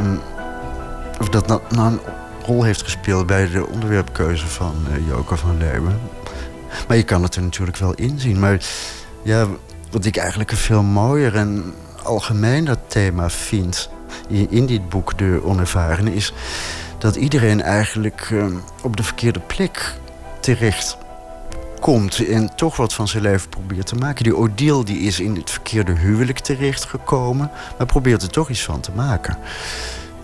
[1.19, 1.99] of dat nou, nou een
[2.45, 5.99] rol heeft gespeeld bij de onderwerpkeuze van uh, Joke van Leeuwen.
[6.87, 8.39] Maar je kan het er natuurlijk wel inzien.
[8.39, 8.65] Maar
[9.23, 9.47] ja,
[9.91, 13.89] wat ik eigenlijk een veel mooier en algemener thema vind
[14.27, 16.33] in, in dit boek, De Onervaren, is
[16.97, 18.45] dat iedereen eigenlijk uh,
[18.83, 19.95] op de verkeerde plek
[20.39, 20.97] terecht
[21.79, 24.23] komt en toch wat van zijn leven probeert te maken.
[24.23, 28.79] Die Odile die is in het verkeerde huwelijk terechtgekomen, maar probeert er toch iets van
[28.79, 29.37] te maken.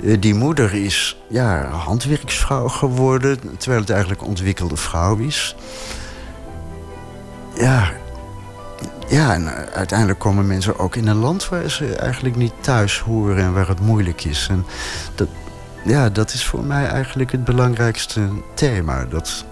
[0.03, 5.55] Eh, die moeder is ja, handwerksvrouw geworden, terwijl het eigenlijk ontwikkelde vrouw is.
[7.55, 7.91] Ja,
[9.07, 12.99] ja, en eh, uiteindelijk komen mensen ook in een land waar ze eigenlijk niet thuis
[12.99, 14.47] horen en waar het moeilijk is.
[14.49, 14.65] En
[15.15, 15.27] dat,
[15.83, 18.21] ja, dat is voor mij eigenlijk het belangrijkste
[18.53, 19.05] thema.
[19.05, 19.45] Dat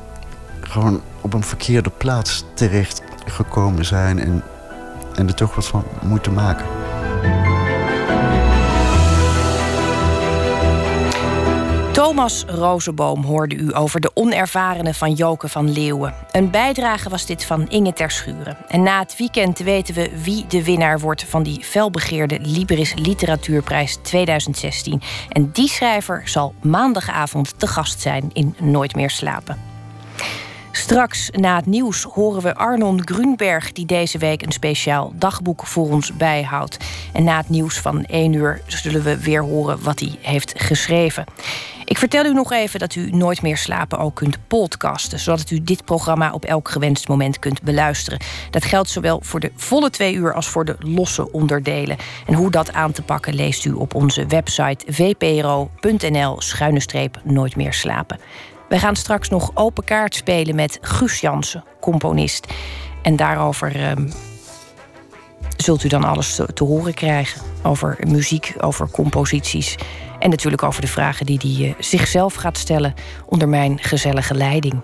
[0.62, 4.44] gewoon op een verkeerde plaats terecht gekomen zijn en,
[5.16, 6.66] en er toch wat van moeten maken.
[11.92, 16.14] Thomas Rozenboom hoorde u over de onervarene van Joke van Leeuwen.
[16.32, 18.58] Een bijdrage was dit van Inge Terschuren.
[18.68, 23.98] En na het weekend weten we wie de winnaar wordt van die felbegeerde Libris Literatuurprijs
[24.02, 25.02] 2016.
[25.30, 29.58] En die schrijver zal maandagavond te gast zijn in Nooit meer slapen.
[30.72, 35.90] Straks na het nieuws horen we Arnon Grunberg, die deze week een speciaal dagboek voor
[35.90, 36.78] ons bijhoudt.
[37.14, 41.26] En na het nieuws van 1 uur zullen we weer horen wat hij heeft geschreven.
[41.92, 45.64] Ik vertel u nog even dat u Nooit meer slapen ook kunt podcasten, zodat u
[45.64, 48.20] dit programma op elk gewenst moment kunt beluisteren.
[48.50, 51.98] Dat geldt zowel voor de volle twee uur als voor de losse onderdelen.
[52.28, 58.20] En hoe dat aan te pakken leest u op onze website vpro.nl-nooit meer slapen.
[58.70, 62.48] We gaan straks nog open kaart spelen met Guus Jansen, componist.
[63.02, 64.10] En daarover ehm,
[65.58, 67.42] zult u dan alles te, te, horen krijgen.
[67.64, 69.78] Over muziek, over composities.
[70.22, 72.94] En natuurlijk over de vragen die hij uh, zichzelf gaat stellen
[73.26, 74.82] onder mijn gezellige leiding.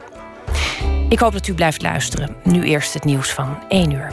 [1.09, 2.35] Ik hoop dat u blijft luisteren.
[2.43, 4.11] Nu eerst het nieuws van 1 uur.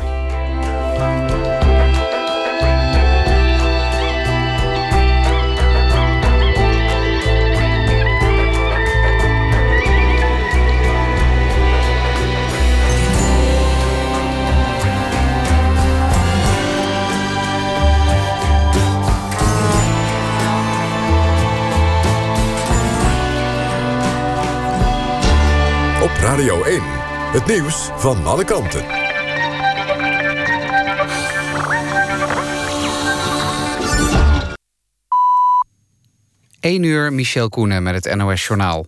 [26.24, 26.80] Radio 1.
[27.32, 28.84] Het nieuws van alle kanten.
[36.60, 38.86] 1 uur, Michel Koenen met het NOS-journaal.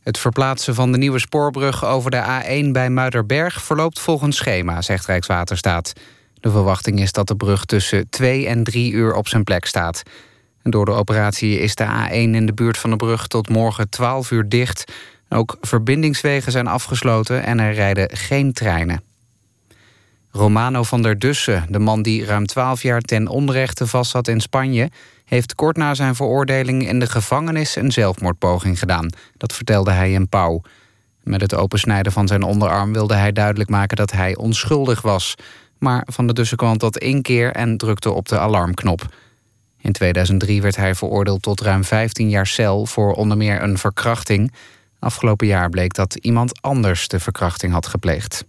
[0.00, 3.62] Het verplaatsen van de nieuwe spoorbrug over de A1 bij Muiderberg...
[3.62, 5.92] verloopt volgens schema, zegt Rijkswaterstaat.
[6.34, 10.02] De verwachting is dat de brug tussen 2 en 3 uur op zijn plek staat.
[10.62, 14.30] Door de operatie is de A1 in de buurt van de brug tot morgen 12
[14.30, 14.92] uur dicht...
[15.28, 19.02] Ook verbindingswegen zijn afgesloten en er rijden geen treinen.
[20.30, 24.90] Romano van der Dussen, de man die ruim 12 jaar ten onrechte vastzat in Spanje,
[25.24, 29.10] heeft kort na zijn veroordeling in de gevangenis een zelfmoordpoging gedaan.
[29.36, 30.62] Dat vertelde hij in Pauw.
[31.22, 35.34] Met het opensnijden van zijn onderarm wilde hij duidelijk maken dat hij onschuldig was.
[35.78, 39.14] Maar van der Dussen kwam dat één keer en drukte op de alarmknop.
[39.80, 44.52] In 2003 werd hij veroordeeld tot ruim 15 jaar cel voor onder meer een verkrachting.
[44.98, 48.44] Afgelopen jaar bleek dat iemand anders de verkrachting had gepleegd.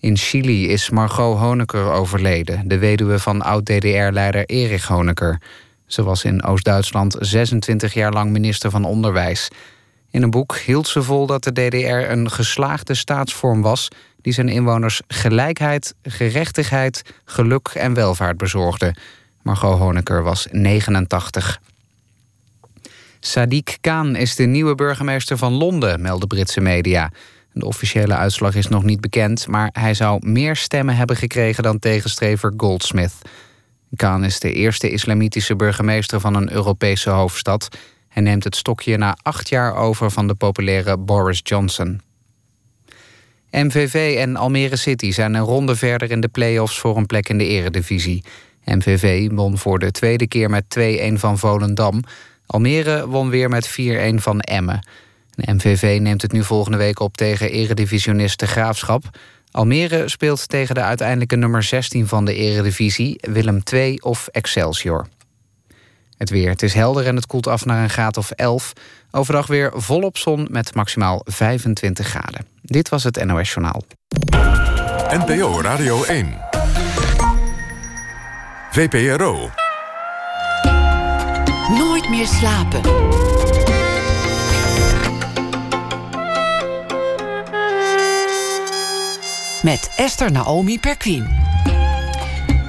[0.00, 5.40] In Chili is Margot Honecker overleden, de weduwe van oud-DDR-leider Erich Honecker.
[5.86, 9.48] Ze was in Oost-Duitsland 26 jaar lang minister van Onderwijs.
[10.10, 13.88] In een boek hield ze vol dat de DDR een geslaagde staatsvorm was
[14.20, 18.94] die zijn inwoners gelijkheid, gerechtigheid, geluk en welvaart bezorgde.
[19.42, 21.60] Margot Honecker was 89.
[23.20, 27.10] Sadiq Khan is de nieuwe burgemeester van Londen, melden Britse media.
[27.52, 31.78] De officiële uitslag is nog niet bekend, maar hij zou meer stemmen hebben gekregen dan
[31.78, 33.14] tegenstrever Goldsmith.
[33.96, 37.68] Khan is de eerste islamitische burgemeester van een Europese hoofdstad.
[38.08, 42.00] Hij neemt het stokje na acht jaar over van de populaire Boris Johnson.
[43.50, 47.38] MVV en Almere City zijn een ronde verder in de play-offs voor een plek in
[47.38, 48.24] de eredivisie.
[48.64, 52.02] MVV won voor de tweede keer met 2-1 van Volendam.
[52.50, 54.86] Almere won weer met 4-1 van Emmen.
[55.30, 59.04] De MVV neemt het nu volgende week op tegen eredivisionist De Graafschap.
[59.50, 63.18] Almere speelt tegen de uiteindelijke nummer 16 van de eredivisie...
[63.20, 65.08] Willem II of Excelsior.
[66.16, 66.50] Het weer.
[66.50, 68.72] Het is helder en het koelt af naar een graad of 11.
[69.10, 72.46] Overdag weer volop zon met maximaal 25 graden.
[72.62, 73.82] Dit was het NOS Journaal.
[75.10, 76.38] NPO Radio 1.
[78.70, 79.50] VPRO.
[82.08, 82.80] Nooit meer slapen.
[89.62, 91.28] Met Esther Naomi Perquin.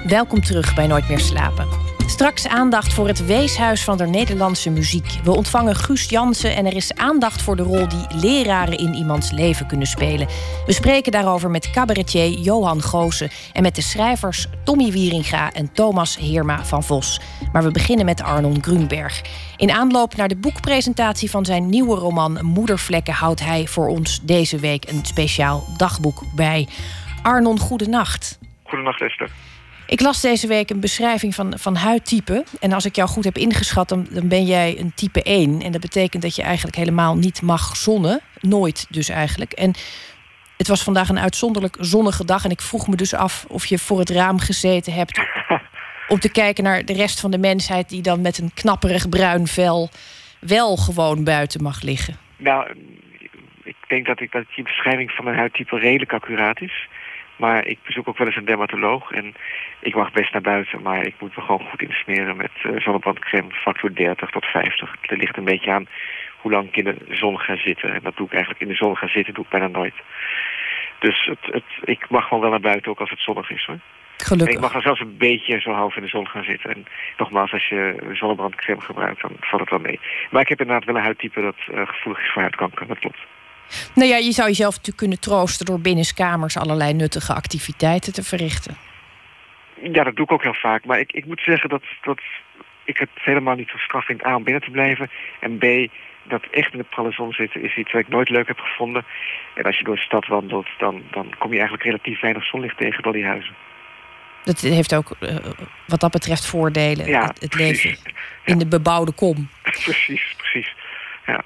[0.04, 1.89] Welkom terug bij Nooit meer slapen.
[2.10, 5.20] Straks aandacht voor het weeshuis van de Nederlandse muziek.
[5.24, 9.32] We ontvangen Guus Jansen en er is aandacht voor de rol die leraren in iemands
[9.32, 10.28] leven kunnen spelen.
[10.66, 16.18] We spreken daarover met cabaretier Johan Goosen en met de schrijvers Tommy Wieringa en Thomas
[16.18, 17.22] Heerma van Vos.
[17.52, 19.22] Maar we beginnen met Arnon Grunberg.
[19.58, 24.60] In aanloop naar de boekpresentatie van zijn nieuwe roman Moedervlekken houdt hij voor ons deze
[24.60, 26.68] week een speciaal dagboek bij.
[27.22, 28.40] Arnon, goedenacht.
[28.64, 29.32] Goedenacht Esther.
[29.90, 32.44] Ik las deze week een beschrijving van, van huidtype.
[32.60, 35.62] En als ik jou goed heb ingeschat, dan, dan ben jij een type 1.
[35.62, 38.22] En dat betekent dat je eigenlijk helemaal niet mag zonnen.
[38.40, 39.52] Nooit dus eigenlijk.
[39.52, 39.74] En
[40.58, 42.44] het was vandaag een uitzonderlijk zonnige dag.
[42.44, 45.22] En ik vroeg me dus af of je voor het raam gezeten hebt.
[46.14, 49.48] om te kijken naar de rest van de mensheid die dan met een knapperig bruin
[49.48, 49.90] vel
[50.40, 52.18] wel gewoon buiten mag liggen.
[52.38, 52.76] Nou,
[53.64, 56.88] ik denk dat, ik, dat die beschrijving van mijn huidtype redelijk accuraat is.
[57.40, 59.12] Maar ik bezoek ook wel eens een dermatoloog.
[59.12, 59.34] En
[59.80, 63.52] ik mag best naar buiten, maar ik moet me gewoon goed insmeren met uh, zonnebrandcreme
[63.52, 64.96] factor 30 tot 50.
[65.02, 65.88] Het ligt een beetje aan
[66.42, 67.94] hoe lang ik in de zon ga zitten.
[67.94, 69.94] En dat doe ik eigenlijk in de zon gaan zitten, doe ik bijna nooit.
[71.00, 73.80] Dus het, het, ik mag gewoon wel naar buiten, ook als het zonnig is hoor.
[74.18, 74.56] Gelukkig.
[74.56, 76.70] ik mag dan zelfs een beetje zo half in de zon gaan zitten.
[76.70, 76.86] En
[77.18, 80.00] nogmaals, als je zonnebrandcreme gebruikt, dan valt het wel mee.
[80.32, 83.20] Maar ik heb inderdaad wel een huidtype dat uh, gevoelig is voor huidkanker, dat klopt.
[83.96, 88.78] Nou ja, je zou jezelf natuurlijk kunnen troosten door binnenskamers allerlei nuttige activiteiten te verrichten.
[89.82, 90.86] Ja, dat doe ik ook heel vaak.
[90.86, 92.20] Maar ik, ik moet zeggen dat, dat
[92.84, 95.10] ik het helemaal niet zo straf vind A om binnen te blijven.
[95.40, 95.92] En B,
[96.24, 99.06] dat echt in de pralle zon zitten is iets wat ik nooit leuk heb gevonden.
[99.56, 102.78] En als je door de stad wandelt, dan, dan kom je eigenlijk relatief weinig zonlicht
[102.78, 103.56] tegen door die huizen.
[104.44, 105.36] Dat heeft ook uh,
[105.86, 107.08] wat dat betreft voordelen.
[107.08, 107.98] Ja, het, het leven
[108.46, 109.50] in de bebouwde kom.
[109.86, 110.76] precies, precies.
[111.26, 111.44] Ja.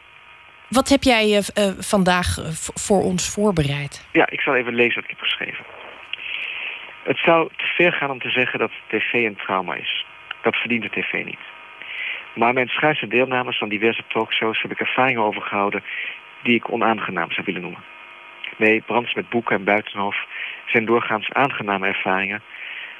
[0.73, 1.41] Wat heb jij uh,
[1.79, 2.27] vandaag
[2.85, 4.07] voor ons voorbereid?
[4.11, 5.65] Ja, ik zal even lezen wat ik heb geschreven.
[7.03, 10.05] Het zou te ver gaan om te zeggen dat tv een trauma is.
[10.41, 11.45] Dat verdient de tv niet.
[12.35, 15.83] Maar mijn schuisse deelnames van diverse talkshows heb ik ervaringen overgehouden
[16.43, 17.83] die ik onaangenaam zou willen noemen.
[18.57, 20.15] Nee, brands met boeken en buitenhof
[20.65, 22.41] zijn doorgaans aangename ervaringen,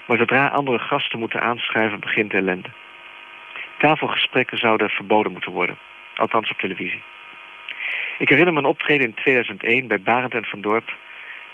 [0.08, 2.70] maar zodra andere gasten moeten aanschrijven begint de ellende.
[3.78, 5.78] Tafelgesprekken zouden verboden moeten worden,
[6.16, 7.04] althans op televisie.
[8.24, 10.94] Ik herinner me een optreden in 2001 bij Barend en van Dorp...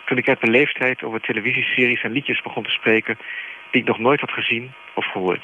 [0.06, 3.18] toen ik uit mijn leeftijd over televisieseries en liedjes begon te spreken...
[3.72, 5.42] die ik nog nooit had gezien of gehoord.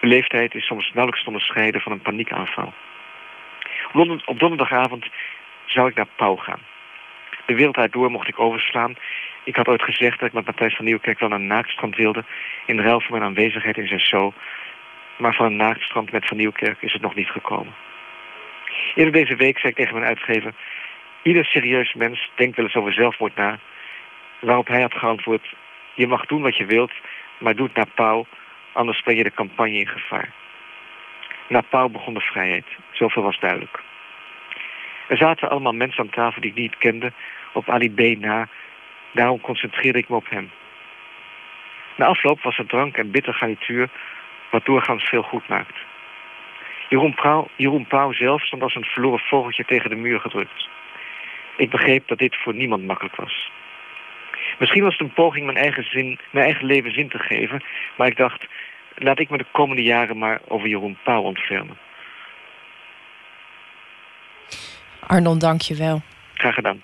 [0.00, 2.72] Mijn leeftijd is soms nauwelijks te onderscheiden van een paniekaanval.
[4.24, 5.06] Op donderdagavond
[5.66, 6.60] zou ik naar Pauw gaan.
[7.46, 8.94] De wereld daardoor mocht ik overslaan.
[9.44, 12.24] Ik had ooit gezegd dat ik met Matthijs van Nieuwkerk wel een naaktstrand wilde...
[12.66, 14.32] in ruil voor mijn aanwezigheid in zijn show.
[15.18, 17.74] Maar van een naaktstrand met Van Nieuwkerk is het nog niet gekomen.
[18.94, 20.52] Eerder deze week zei ik tegen mijn uitgever...
[21.22, 23.58] ieder serieus mens denkt wel eens over zelfmoord na.
[24.40, 25.54] Waarop hij had geantwoord...
[25.94, 26.92] je mag doen wat je wilt,
[27.38, 28.26] maar doe het naar Pauw...
[28.72, 30.32] anders breng je de campagne in gevaar.
[31.48, 32.66] Na Pauw begon de vrijheid.
[32.90, 33.82] Zoveel was duidelijk.
[35.08, 37.12] Er zaten allemaal mensen aan tafel die ik niet kende...
[37.52, 38.18] op Ali B.
[38.18, 38.48] na.
[39.12, 40.50] Daarom concentreerde ik me op hem.
[41.96, 43.88] Na afloop was er drank en bitter garnituur...
[44.50, 45.76] wat doorgaans veel goed maakt.
[46.92, 50.68] Jeroen Pauw, Jeroen Pauw zelf stond als een verloren vogeltje tegen de muur gedrukt.
[51.56, 53.50] Ik begreep dat dit voor niemand makkelijk was.
[54.58, 57.62] Misschien was het een poging mijn eigen, zin, mijn eigen leven zin te geven,
[57.96, 58.46] maar ik dacht,
[58.94, 61.76] laat ik me de komende jaren maar over Jeroen Pauw ontfermen.
[65.06, 66.02] Arnon, dank je wel.
[66.34, 66.82] Graag gedaan.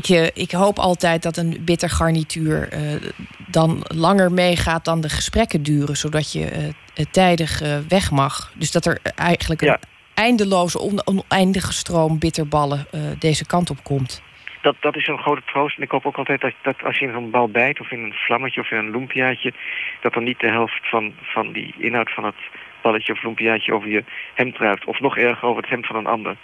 [0.00, 3.10] Ik, uh, ik hoop altijd dat een bitter garnituur uh,
[3.46, 8.52] dan langer meegaat dan de gesprekken duren, zodat je uh, tijdig weg mag.
[8.54, 9.72] Dus dat er eigenlijk Ja.
[9.72, 9.78] een
[10.14, 12.86] eindeloze, on- oneindige stroom bitterballen
[13.18, 14.22] deze kant op komt.
[14.62, 15.76] Dat, dat is een grote troost.
[15.76, 18.00] En ik hoop ook altijd dat, dat als je in zo'n bal bijt, of in
[18.02, 19.52] een vlammetje of in een loempiaatje,
[20.00, 22.40] dat dan niet de helft van, van die inhoud van het
[22.82, 24.84] balletje of loempiaatje over je hemd ruikt.
[24.84, 26.36] Of nog erger over het hemd van een ander.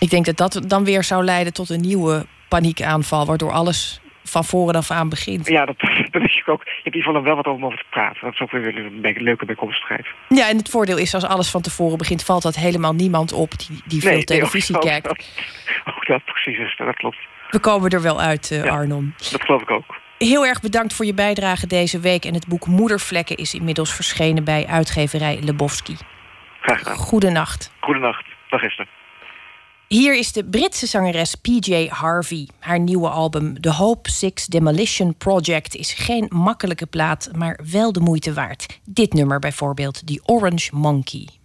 [0.00, 4.44] Ik denk dat dat dan weer zou leiden tot een nieuwe paniekaanval, waardoor alles van
[4.44, 5.46] voren af aan begint.
[5.48, 5.76] Ja, dat,
[6.10, 6.64] dat is ook.
[6.64, 8.20] Je hebt in ieder geval dan wel wat om over te praten.
[8.20, 10.06] Dat is ook weer een leuke bijkomstigheid.
[10.28, 13.58] Ja, en het voordeel is, als alles van tevoren begint, valt dat helemaal niemand op
[13.58, 15.08] die, die veel Nee, nee, televisie ook- kijkt.
[15.08, 15.18] Ook,
[15.96, 16.74] ook dat precies is.
[16.76, 17.16] Dat klopt.
[17.50, 18.68] We komen er wel uit, Ja.
[18.68, 19.14] Arnon.
[19.30, 19.98] Dat geloof ik ook.
[20.18, 22.24] Heel erg bedankt voor je bijdrage deze week.
[22.24, 25.96] En het boek Moedervlekken is inmiddels verschenen bij uitgeverij Lebowski.
[26.60, 26.96] Graag gedaan.
[26.96, 27.72] Goedenacht.
[27.80, 28.24] Goedenacht.
[28.48, 28.86] Dag Esther.
[29.94, 32.48] Hier is de Britse zangeres PJ Harvey.
[32.58, 38.00] Haar nieuwe album The Hope Six Demolition Project is geen makkelijke plaat, maar wel de
[38.00, 38.80] moeite waard.
[38.84, 41.39] Dit nummer bijvoorbeeld, The Orange Monkey.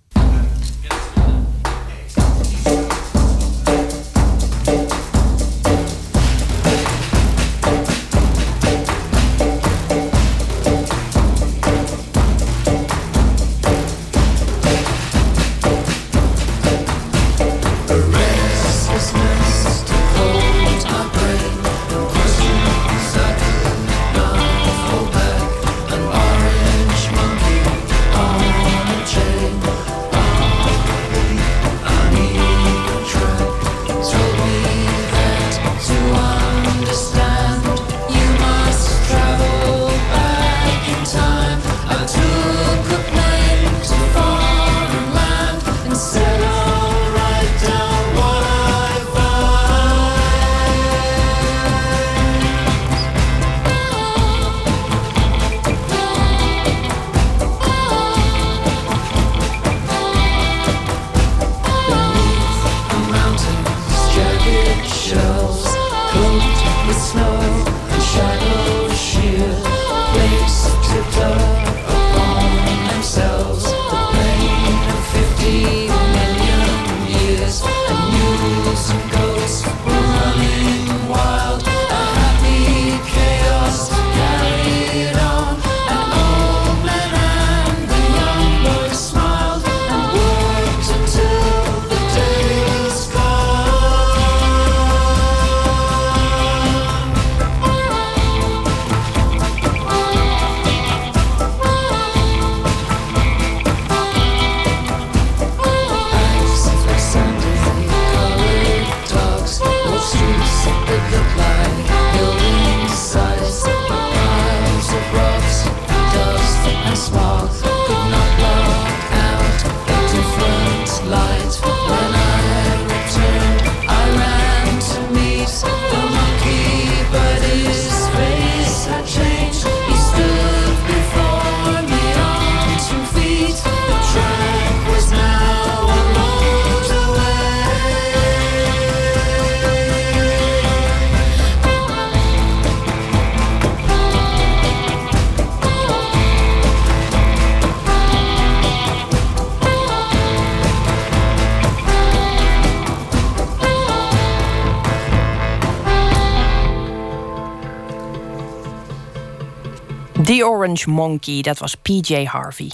[160.84, 162.72] Monkey, dat was PJ Harvey.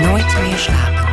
[0.00, 1.06] Nooit meer slapen.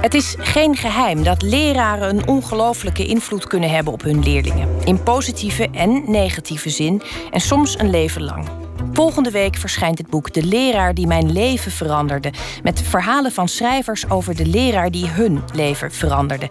[0.00, 4.68] Het is geen geheim dat leraren een ongelooflijke invloed kunnen hebben op hun leerlingen.
[4.84, 8.48] In positieve en negatieve zin en soms een leven lang.
[8.92, 12.32] Volgende week verschijnt het boek De leraar die mijn leven veranderde.
[12.62, 16.50] Met verhalen van schrijvers over de leraar die hun leven veranderde.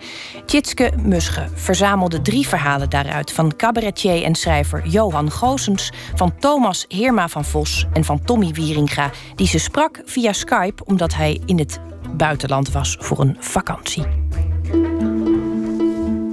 [0.56, 3.32] Tjitske Musche verzamelde drie verhalen daaruit.
[3.32, 9.12] Van cabaretier en schrijver Johan Goosens, van Thomas Heerma van Vos en van Tommy Wieringa.
[9.36, 11.80] Die ze sprak via Skype omdat hij in het
[12.18, 14.04] buitenland was voor een vakantie.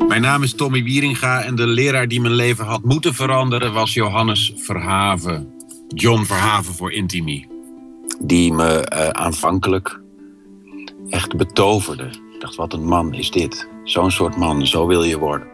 [0.09, 3.95] Mijn naam is Tommy Wieringa en de leraar die mijn leven had moeten veranderen was
[3.95, 5.55] Johannes Verhaven.
[5.89, 7.47] John Verhaven voor Intimi.
[8.21, 10.01] Die me uh, aanvankelijk
[11.09, 12.22] echt betoverde.
[12.51, 13.69] Wat een man is dit.
[13.85, 15.47] Zo'n soort man, zo wil je worden.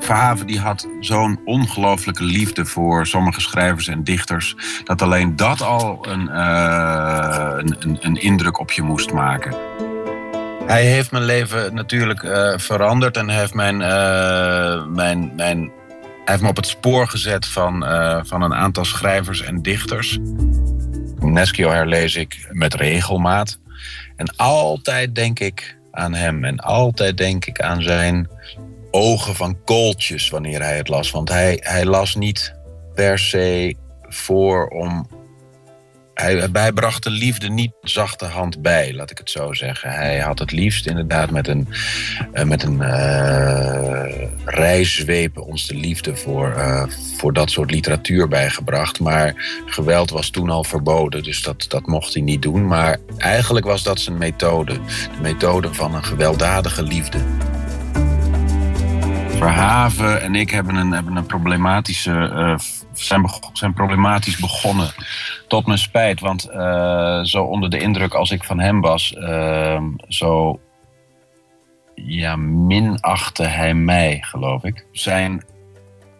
[0.00, 4.56] Verhaven die had zo'n ongelooflijke liefde voor sommige schrijvers en dichters.
[4.84, 9.54] dat alleen dat al een, uh, een, een, indruk op je moest maken.
[10.66, 13.76] Hij heeft mijn leven natuurlijk uh, veranderd en heeft mijn,
[14.94, 15.70] mijn, mijn
[16.24, 17.84] hij heeft me op het spoor gezet van,
[18.26, 20.18] van een aantal schrijvers en dichters.
[21.18, 23.58] Neskio herlees ik met regelmaat.
[24.18, 26.44] En altijd denk ik aan hem.
[26.44, 28.28] En altijd denk ik aan zijn
[28.90, 31.10] ogen van kooltjes wanneer hij het las.
[31.10, 32.54] Want hij, hij las niet
[32.94, 35.08] per se voor om
[36.20, 39.90] hij, hij bracht de liefde niet zachte hand bij, laat ik het zo zeggen.
[39.90, 41.68] Hij had het liefst inderdaad met een,
[42.34, 44.04] uh, met een uh,
[44.44, 46.82] rijzweep ons de liefde voor, uh,
[47.16, 49.00] voor dat soort literatuur bijgebracht.
[49.00, 49.34] Maar
[49.66, 52.66] geweld was toen al verboden, dus dat, dat mocht hij niet doen.
[52.66, 54.72] Maar eigenlijk was dat zijn methode.
[54.72, 57.18] De methode van een gewelddadige liefde.
[59.28, 62.58] Verhaven en ik hebben een, hebben een problematische, uh,
[63.00, 64.90] zijn, zijn problematisch begonnen.
[65.48, 69.82] Tot mijn spijt, want uh, zo onder de indruk als ik van hem was, uh,
[70.08, 70.60] zo
[71.94, 74.86] ja, minachtte hij mij, geloof ik.
[74.92, 75.42] Zijn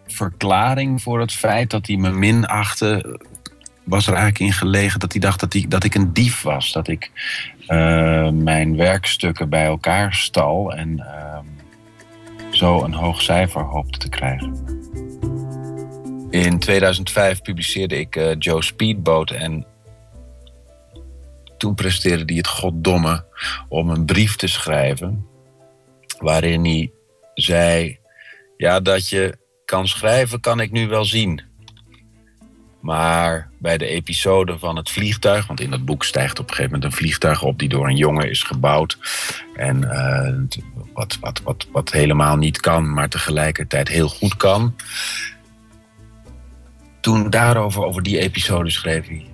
[0.07, 3.21] verklaring voor het feit dat hij me minachtte,
[3.85, 6.73] was er eigenlijk in gelegen dat hij dacht dat, hij, dat ik een dief was.
[6.73, 7.11] Dat ik
[8.33, 11.45] mijn werkstukken bij elkaar stal en ehm,
[12.51, 14.78] zo een hoog cijfer hoopte te krijgen.
[16.31, 19.67] In 2005 publiceerde ik uh, Joe Speedboat en
[21.59, 23.25] toen presteerde hij het goddomme
[23.69, 25.27] om een brief te schrijven
[26.19, 26.93] waarin hij
[27.35, 27.99] zei:
[28.57, 31.43] Ja, dat je kan schrijven, kan ik nu wel zien.
[32.81, 36.73] Maar bij de episode van het vliegtuig, want in dat boek stijgt op een gegeven
[36.73, 38.99] moment een vliegtuig op die door een jongen is gebouwd.
[39.55, 40.61] En uh,
[40.93, 44.75] wat, wat, wat, wat helemaal niet kan, maar tegelijkertijd heel goed kan.
[47.09, 49.27] Toen daarover, over die episode schreef hij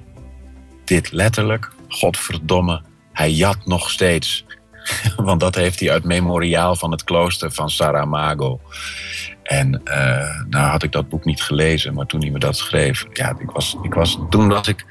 [0.85, 1.71] dit letterlijk.
[1.89, 4.45] Godverdomme, hij jat nog steeds.
[5.17, 8.61] Want dat heeft hij uit memoriaal van het klooster van Saramago.
[9.43, 13.07] En uh, nou had ik dat boek niet gelezen, maar toen hij me dat schreef,
[13.13, 14.85] ja, ik was, ik was, toen was ik.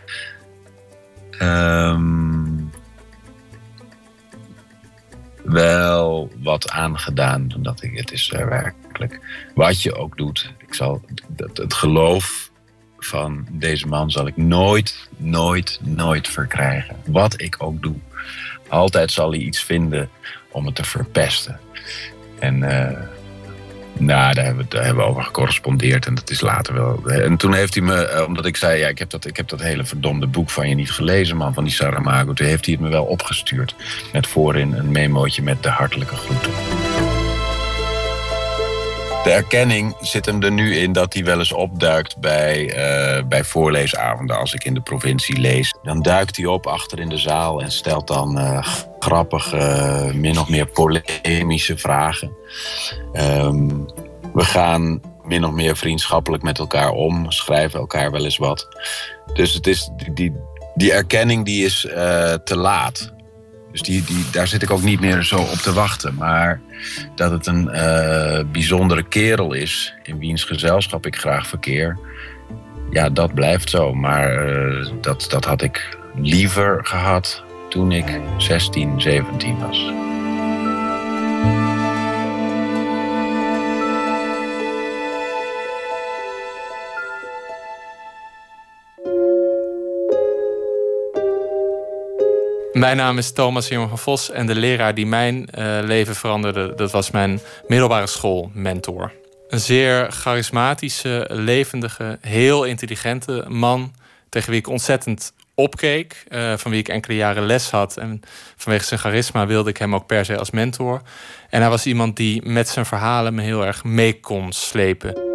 [1.42, 2.72] Um,
[5.44, 9.20] wel wat aangedaan, omdat ik, het is uh, werkelijk
[9.56, 10.54] wat je ook doet.
[10.58, 11.02] Ik zal
[11.36, 12.52] het, het geloof
[13.06, 16.96] van deze man zal ik nooit, nooit, nooit verkrijgen.
[17.06, 17.96] Wat ik ook doe.
[18.68, 20.10] Altijd zal hij iets vinden
[20.52, 21.60] om het te verpesten.
[22.40, 22.90] En uh,
[23.98, 27.10] nou, daar hebben, we, hebben over gecorrespondeerd en dat is later wel.
[27.10, 29.48] En toen heeft hij me, eh, omdat ik zei, ja, ik heb dat, ik heb
[29.48, 32.34] dat hele verdomde boek van je niet gelezen, man, van die Saramago.
[32.34, 33.76] Toen heeft hij het me wel opgestuurd.
[34.14, 36.52] Met voorin een memootje met de hartelijke groeten.
[39.24, 43.44] De erkenning zit hem er nu in dat hij wel eens opduikt bij, uh, bij
[43.44, 44.38] voorleesavonden.
[44.38, 47.72] Als ik in de provincie lees, dan duikt hij op achter in de zaal en
[47.72, 48.68] stelt dan uh,
[49.00, 52.32] grappige, min of meer polemische vragen.
[53.14, 53.86] Um,
[54.34, 58.68] we gaan min of meer vriendschappelijk met elkaar om, schrijven elkaar wel eens wat.
[59.34, 60.34] Dus het is, die, die,
[60.76, 61.80] die erkenning die is
[62.44, 63.14] te laat.
[63.74, 66.16] Dus die, daar zit ik ook niet meer zo op te wachten.
[66.16, 66.62] Maar
[67.16, 71.98] dat het een uh, bijzondere kerel is, in wiens gezelschap ik graag verkeer,
[72.90, 73.94] ja, dat blijft zo.
[73.94, 79.92] Maar uh, dat, dat had ik liever gehad toen ik 16, 17 was.
[92.74, 96.74] Mijn naam is Thomas Jongen van Vos en de leraar die mijn uh, leven veranderde,
[96.76, 99.12] dat was mijn middelbare school mentor.
[99.50, 103.94] een zeer charismatische, levendige, heel intelligente man.
[104.30, 106.24] Tegen wie ik ontzettend opkeek.
[106.30, 107.98] Uh, van wie ik enkele jaren les had.
[107.98, 108.22] En
[108.56, 111.02] vanwege zijn charisma wilde ik hem ook per se als mentor.
[111.50, 115.33] En hij was iemand die met zijn verhalen me heel erg mee kon slepen.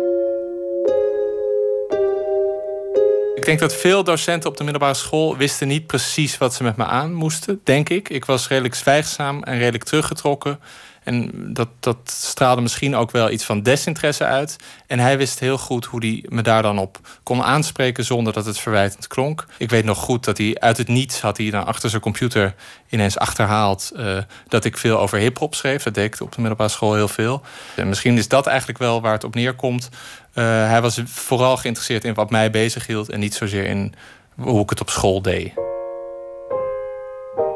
[3.48, 6.84] Denk dat veel docenten op de middelbare school wisten niet precies wat ze met me
[6.84, 8.08] aan moesten, denk ik.
[8.08, 10.60] Ik was redelijk zwijgzaam en redelijk teruggetrokken.
[11.08, 14.56] En dat, dat straalde misschien ook wel iets van desinteresse uit.
[14.86, 18.46] En hij wist heel goed hoe hij me daar dan op kon aanspreken zonder dat
[18.46, 19.46] het verwijtend klonk.
[19.58, 22.54] Ik weet nog goed dat hij uit het niets had hij dan achter zijn computer
[22.88, 25.82] ineens achterhaald uh, dat ik veel over hip-hop schreef.
[25.82, 27.42] Dat deed ik op de middelbare school heel veel.
[27.76, 29.88] En misschien is dat eigenlijk wel waar het op neerkomt.
[30.34, 33.94] Uh, hij was vooral geïnteresseerd in wat mij bezighield en niet zozeer in
[34.36, 35.52] hoe ik het op school deed.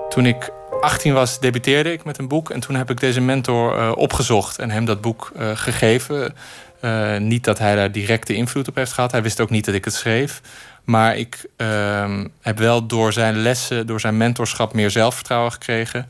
[0.09, 2.51] Toen ik 18 was, debuteerde ik met een boek.
[2.51, 6.35] En toen heb ik deze mentor uh, opgezocht en hem dat boek uh, gegeven.
[6.81, 9.13] Uh, niet dat hij daar directe invloed op heeft gehad.
[9.13, 10.41] Hij wist ook niet dat ik het schreef.
[10.85, 16.07] Maar ik ehm, heb wel door zijn lessen, door zijn mentorschap, meer zelfvertrouwen gekregen.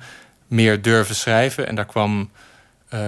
[0.46, 1.66] Meer durven schrijven.
[1.66, 2.30] En daar kwam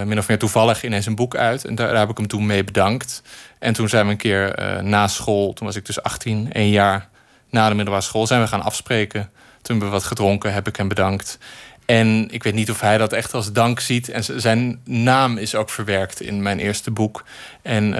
[0.05, 1.65] min of meer toevallig ineens een boek uit.
[1.65, 3.23] En daar, daar, heb ik hem toen mee bedankt.
[3.59, 7.09] En toen zijn we een keer na school, toen was ik dus 18, één jaar
[7.51, 9.31] na de middelbare school, zijn we gaan afspreken.
[9.65, 11.39] Toen we wat gedronken, heb ik hem bedankt.
[11.87, 14.09] En ik weet niet of hij dat echt als dank ziet.
[14.09, 17.25] En zijn naam is ook verwerkt in mijn eerste boek.
[17.63, 17.97] En uh,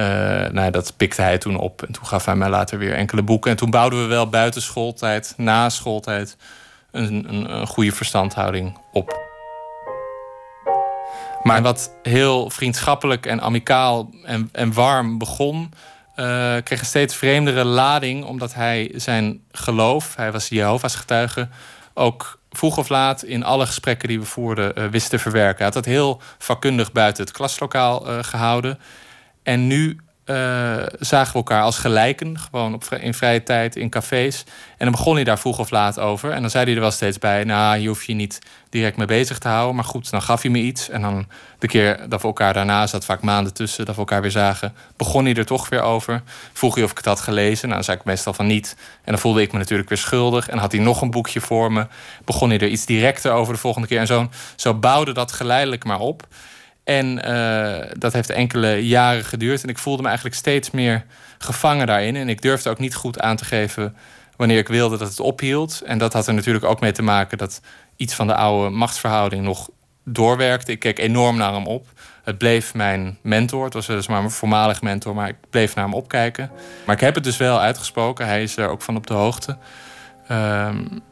[0.51, 1.83] nou, dat pikte hij toen op.
[1.83, 3.51] En toen gaf hij mij later weer enkele boeken.
[3.51, 6.37] En toen bouwden we wel buiten schooltijd, na schooltijd,
[6.91, 9.23] een, een, een goede verstandhouding op.
[11.43, 15.73] Maar wat heel vriendschappelijk en amicaal en, en warm begon,
[16.17, 21.49] uh, kreeg een steeds vreemdere lading, omdat hij zijn geloof, hij was Jehovah's getuige,
[21.95, 25.57] ook vroeg of laat in alle gesprekken die we voerden uh, wist te verwerken.
[25.57, 28.79] Hij had dat heel vakkundig buiten het klaslokaal uh, gehouden.
[29.43, 29.99] En nu
[30.99, 34.45] zagen we elkaar als gelijken, gewoon op, in vrije tijd in cafés.
[34.71, 36.31] En dan begon hij daar vroeg of laat over.
[36.31, 38.39] En dan zei hij er wel steeds bij: Nou, je hoeft je niet
[38.71, 39.75] direct mee bezig te houden.
[39.75, 40.89] Maar goed, dan gaf hij me iets.
[40.89, 41.27] En dan
[41.59, 44.75] de keer dat we elkaar daarna, zat vaak maanden tussen, dat we elkaar weer zagen,
[44.97, 46.23] begon hij er toch weer over.
[46.53, 47.63] Vroeg hij of ik het had gelezen.
[47.63, 48.77] Nou, dan zei ik meestal van niet.
[48.79, 50.49] En dan voelde ik me natuurlijk weer schuldig.
[50.49, 51.87] En had hij nog een boekje voor me.
[52.25, 53.99] Begon hij er iets directer over de volgende keer.
[53.99, 56.27] En zo, zo bouwde dat geleidelijk maar op.
[56.85, 59.63] En uh, dat heeft enkele jaren geduurd.
[59.63, 61.05] En ik voelde me eigenlijk steeds meer
[61.39, 62.17] gevangen daarin.
[62.17, 63.97] En ik durfde ook niet goed aan te geven
[64.37, 65.83] wanneer ik wilde dat het ophield.
[65.85, 67.61] En dat had er natuurlijk ook mee te maken dat
[67.97, 69.71] iets van de oude machtsverhouding nog
[70.05, 70.73] doorwerkte.
[70.73, 71.87] Ik keek enorm naar hem op.
[72.23, 73.65] Het bleef mijn mentor.
[73.65, 76.51] Het was maar mijn voormalig mentor, maar ik bleef naar hem opkijken.
[76.87, 78.27] Maar ik heb het dus wel uitgesproken.
[78.27, 79.57] Hij is er ook van op de hoogte.
[80.31, 81.03] Um,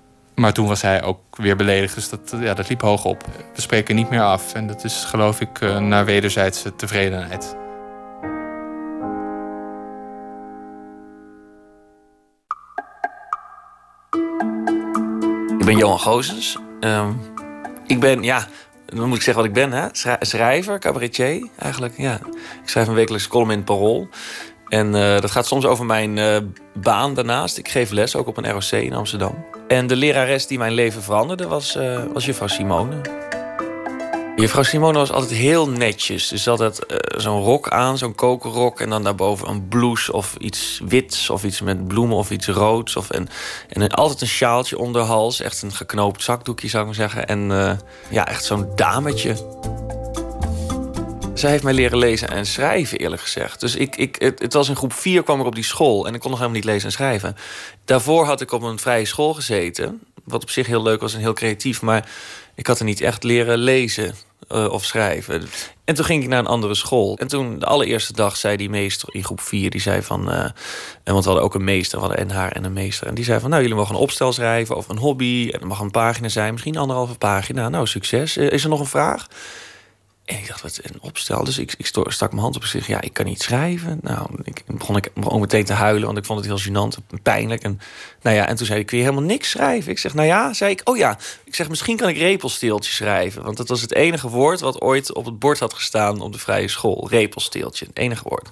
[0.42, 3.24] maar toen was hij ook weer beledigd, dus dat, ja, dat liep hoog op.
[3.54, 7.56] We spreken niet meer af en dat is geloof ik uh, naar wederzijdse tevredenheid.
[15.58, 16.58] Ik ben Johan Gozens.
[16.80, 17.20] Um,
[17.86, 18.46] ik ben, ja,
[18.86, 19.86] dan moet ik zeggen wat ik ben, hè?
[20.20, 21.94] Schrijver, cabaretier eigenlijk.
[21.96, 22.14] Ja.
[22.62, 24.08] Ik schrijf een wekelijkse column in Parool.
[24.68, 26.36] En uh, dat gaat soms over mijn uh,
[26.74, 27.58] baan daarnaast.
[27.58, 29.44] Ik geef les ook op een ROC in Amsterdam.
[29.72, 33.00] En de lerares die mijn leven veranderde was, uh, was juffrouw Simone.
[34.36, 36.28] Juffrouw Simone was altijd heel netjes.
[36.28, 38.80] Dus ze had altijd zo'n rok aan, zo'n kokerrok...
[38.80, 41.30] en dan daarboven een blouse of iets wits...
[41.30, 42.96] of iets met bloemen of iets roods.
[42.96, 43.28] Of, en,
[43.68, 45.40] en altijd een sjaaltje om hals.
[45.40, 47.26] Echt een geknoopt zakdoekje, zou ik maar zeggen.
[47.26, 47.78] En
[48.10, 49.36] ja, echt zo'n dametje.
[51.34, 53.60] Zij heeft mij leren lezen en schrijven, eerlijk gezegd.
[53.60, 56.14] Dus ik, ik, het, het, was in groep 4 kwam ik op die school en
[56.14, 57.36] ik kon nog helemaal niet lezen en schrijven.
[57.84, 60.00] Daarvoor had ik op een vrije school gezeten.
[60.24, 61.82] Wat op zich heel leuk was en heel creatief.
[61.82, 62.08] Maar
[62.54, 64.14] ik had er niet echt leren lezen
[64.52, 65.42] uh, of schrijven.
[65.84, 67.18] En toen ging ik naar een andere school.
[67.18, 69.70] En toen, de allereerste dag, zei die meester in groep 4...
[69.70, 70.28] die zei van...
[70.28, 73.06] Uh, en want we hadden ook een meester, hadden en haar en een meester.
[73.06, 74.76] En die zei van, nou, jullie mogen een opstel schrijven...
[74.76, 77.68] over een hobby, en mag een pagina zijn, misschien anderhalve pagina.
[77.68, 78.36] Nou, succes.
[78.36, 79.26] Uh, is er nog een vraag?
[80.32, 81.44] En ik dacht, wat een opstel.
[81.44, 82.86] Dus ik, ik stak mijn hand op zich.
[82.86, 83.98] Ja, ik kan niet schrijven.
[84.02, 87.22] Nou, ik begon ik begon meteen te huilen, want ik vond het heel gênant en
[87.22, 87.62] pijnlijk.
[87.62, 87.80] En,
[88.22, 89.90] nou ja, en toen zei ik, kun je helemaal niks schrijven?
[89.90, 91.18] Ik zeg, nou ja, zei ik, oh ja.
[91.44, 93.42] Ik zeg, misschien kan ik repelsteeltje schrijven.
[93.42, 96.38] Want dat was het enige woord wat ooit op het bord had gestaan op de
[96.38, 97.08] vrije school.
[97.10, 98.48] Repelsteeltje, het enige woord.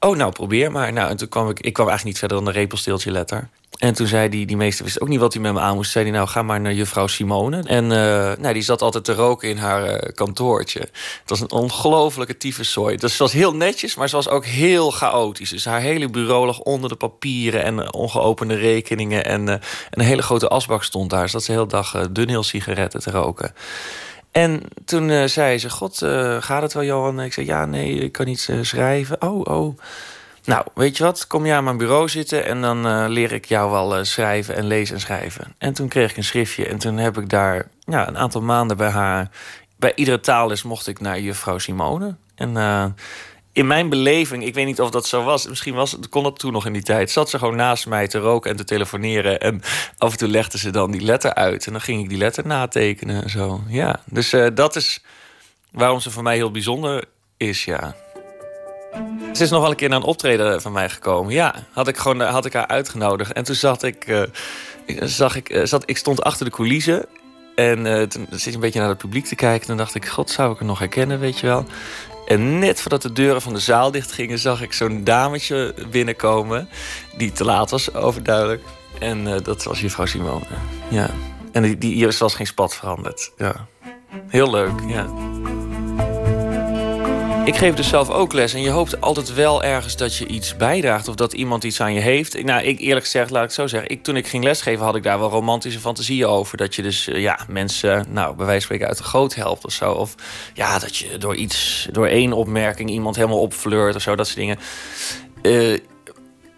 [0.00, 0.92] Oh, nou, probeer maar.
[0.92, 3.48] Nou, en toen kwam ik, ik kwam eigenlijk niet verder dan een repelsteeltje letter.
[3.84, 5.90] En toen zei die, die meester wist ook niet wat hij met me aan moest.
[5.90, 7.62] Zei hij, nou, ga maar naar juffrouw Simone.
[7.62, 7.90] En uh,
[8.38, 10.80] nou, die zat altijd te roken in haar uh, kantoortje.
[10.80, 12.96] Het was een ongelofelijke tyfuszooi.
[12.96, 15.50] Dus ze was heel netjes, maar ze was ook heel chaotisch.
[15.50, 19.24] Dus haar hele bureau lag onder de papieren en uh, ongeopende rekeningen.
[19.24, 19.60] En, en,
[19.90, 21.22] een hele grote asbak stond daar.
[21.22, 23.54] Dus dat ze hele dag dunhill sigaretten te roken.
[24.32, 25.98] En toen zei ze: God,
[26.40, 27.20] gaat het wel, Johan?
[27.20, 29.22] Ik zei: Ja, nee, ik kan niet schrijven.
[29.22, 29.78] Oh, oh.
[30.44, 31.26] Nou, weet je wat?
[31.26, 34.94] Kom je aan mijn bureau zitten en dan leer ik jou wel schrijven en lezen
[34.94, 35.54] en schrijven.
[35.58, 38.76] En toen kreeg ik een schriftje en toen heb ik daar ja, een aantal maanden
[38.76, 39.30] bij haar.
[39.76, 42.14] Bij iedere taalles mocht ik naar juffrouw Simone.
[42.34, 42.56] En
[43.52, 45.48] in mijn beleving, ik weet niet of dat zo was.
[45.48, 47.10] Misschien was, kon dat toen nog in die tijd.
[47.10, 49.40] Zat ze gewoon naast mij te roken en te telefoneren.
[49.40, 49.62] En
[49.98, 51.66] af en toe legde ze dan die letter uit.
[51.66, 53.62] En dan ging ik die letter natekenen en zo.
[53.68, 55.04] Ja, dus dat is
[55.70, 57.04] waarom ze voor mij heel bijzonder
[57.36, 57.94] is, ja.
[59.32, 61.32] Ze is nog wel een keer naar een optreden van mij gekomen.
[61.32, 63.32] Ja, had ik, gewoon, had ik haar uitgenodigd.
[63.32, 64.22] En toen zat ik, uh,
[65.00, 67.06] zag ik, uh, zat, ik stond achter de coulissen.
[67.54, 69.60] En toen zit een beetje naar het publiek te kijken.
[69.60, 71.64] En dan dacht ik, god, zou ik er nog herkennen, weet je wel.
[72.26, 76.68] En net voordat de deuren van de zaal dicht gingen, zag ik zo'n dametje binnenkomen.
[77.16, 78.62] Die te laat was, overduidelijk.
[78.98, 80.44] En uh, dat was juffrouw Simone.
[80.90, 81.10] Ja.
[81.52, 83.32] En die, die was geen spat veranderd.
[83.36, 83.66] Ja.
[84.28, 85.06] Heel leuk, ja.
[87.44, 90.56] Ik geef dus zelf ook les en je hoopt altijd wel ergens dat je iets
[90.56, 92.42] bijdraagt of dat iemand iets aan je heeft.
[92.42, 93.90] Nou, ik eerlijk gezegd, laat ik zo zeggen.
[93.90, 96.56] Ik, toen ik ging lesgeven had ik daar wel romantische fantasieën over.
[96.56, 99.64] Dat je dus uh, ja, mensen, nou, bij wijze van spreken uit de goot helpt
[99.64, 99.92] of zo.
[99.92, 100.14] Of
[100.54, 104.38] ja, dat je door iets, door één opmerking iemand helemaal opfleurt of zo, dat soort
[104.38, 104.58] dingen.
[105.42, 105.78] Uh,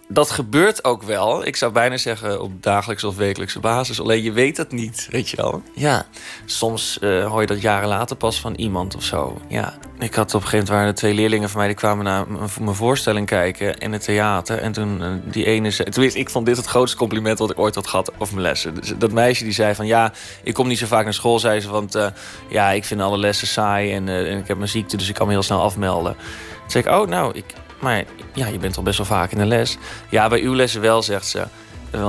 [0.09, 1.47] dat gebeurt ook wel.
[1.47, 4.01] Ik zou bijna zeggen op dagelijkse of wekelijkse basis.
[4.01, 5.63] Alleen je weet het niet, weet je wel.
[5.75, 6.07] Ja,
[6.45, 9.41] soms uh, hoor je dat jaren later pas van iemand of zo.
[9.49, 11.67] Ja, ik had op een gegeven moment waren er twee leerlingen van mij...
[11.67, 12.27] die kwamen naar
[12.61, 14.59] mijn voorstelling kijken in het theater.
[14.59, 15.91] En toen uh, die ene zei...
[15.91, 18.75] Tenminste, ik vond dit het grootste compliment wat ik ooit had gehad over mijn lessen.
[18.75, 19.87] Dus dat meisje die zei van...
[19.87, 21.71] ja, ik kom niet zo vaak naar school, zei ze.
[21.71, 22.07] Want uh,
[22.49, 24.97] ja, ik vind alle lessen saai en, en ik heb mijn ziekte...
[24.97, 26.17] dus ik kan me heel snel afmelden.
[26.61, 27.45] Toen zei ik, oh, nou, ik,
[27.81, 28.05] maar
[28.35, 29.77] ja, je bent al best wel vaak in de les.
[30.11, 31.47] Ja, bij uw lessen wel, zegt ze.
[31.91, 32.09] Eh,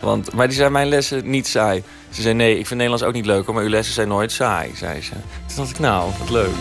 [0.00, 1.82] want, maar die zijn mijn lessen niet saai.
[2.10, 4.70] Ze zei, nee, ik vind Nederlands ook niet leuk, maar uw lessen zijn nooit saai,
[4.74, 5.12] zei ze.
[5.46, 6.54] Toen dacht ik, nou, wat leuk.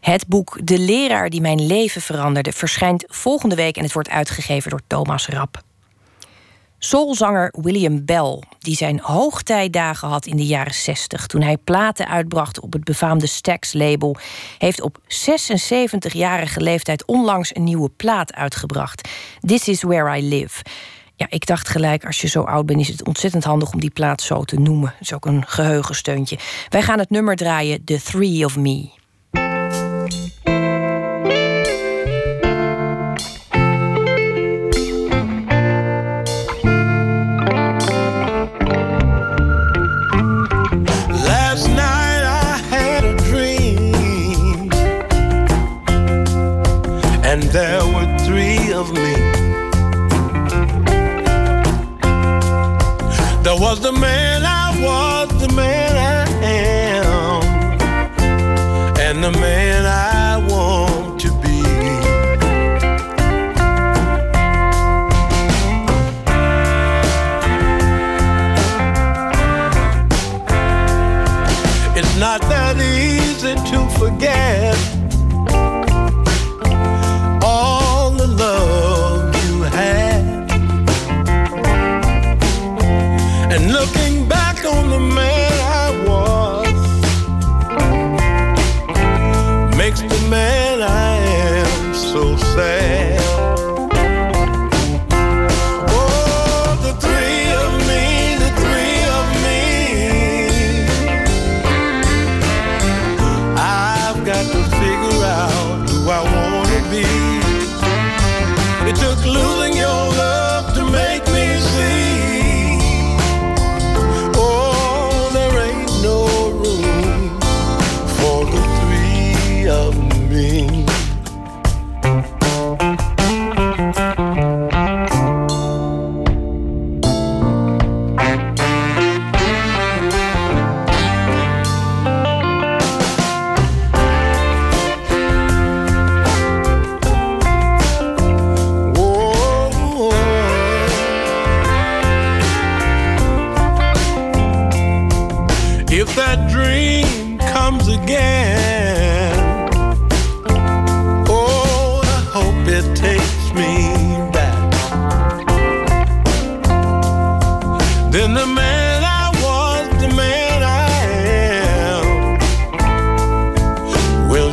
[0.00, 4.70] Het boek De leraar die mijn leven veranderde verschijnt volgende week en het wordt uitgegeven
[4.70, 5.62] door Thomas Rapp.
[6.80, 12.60] Soulzanger William Bell, die zijn hoogtijdagen had in de jaren 60 toen hij platen uitbracht
[12.60, 14.16] op het befaamde Stax-label,
[14.58, 19.08] heeft op 76-jarige leeftijd onlangs een nieuwe plaat uitgebracht.
[19.40, 20.62] This is where I live.
[21.16, 23.90] Ja, ik dacht gelijk, als je zo oud bent, is het ontzettend handig om die
[23.90, 24.88] plaat zo te noemen.
[24.88, 26.38] Het is ook een geheugensteuntje.
[26.68, 28.97] Wij gaan het nummer draaien, The Three of Me.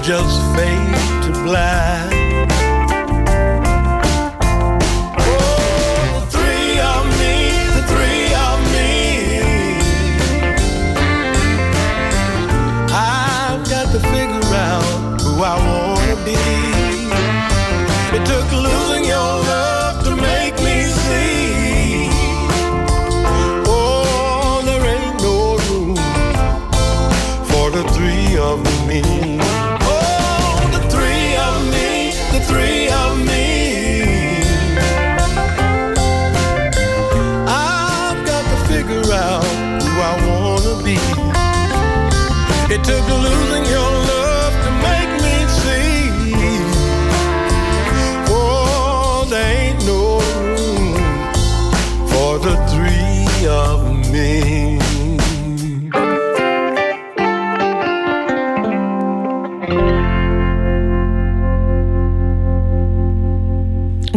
[0.06, 2.14] just fade to black.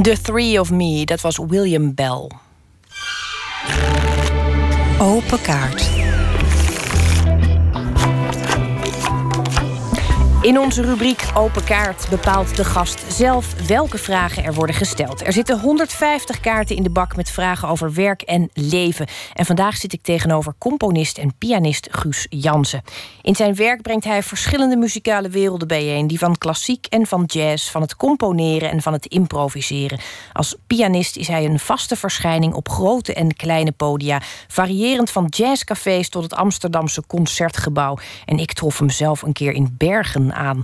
[0.08, 2.30] The Three of Me, dat was William Bell.
[4.98, 5.97] Open kaart.
[10.48, 15.26] In onze rubriek Open Kaart bepaalt de gast zelf welke vragen er worden gesteld.
[15.26, 19.06] Er zitten 150 kaarten in de bak met vragen over werk en leven.
[19.34, 22.82] En vandaag zit ik tegenover componist en pianist Guus Jansen.
[23.22, 27.70] In zijn werk brengt hij verschillende muzikale werelden bijeen: die van klassiek en van jazz,
[27.70, 30.00] van het componeren en van het improviseren.
[30.32, 36.08] Als pianist is hij een vaste verschijning op grote en kleine podia, variërend van jazzcafés
[36.08, 37.98] tot het Amsterdamse concertgebouw.
[38.24, 40.62] En ik trof hem zelf een keer in Bergen aan.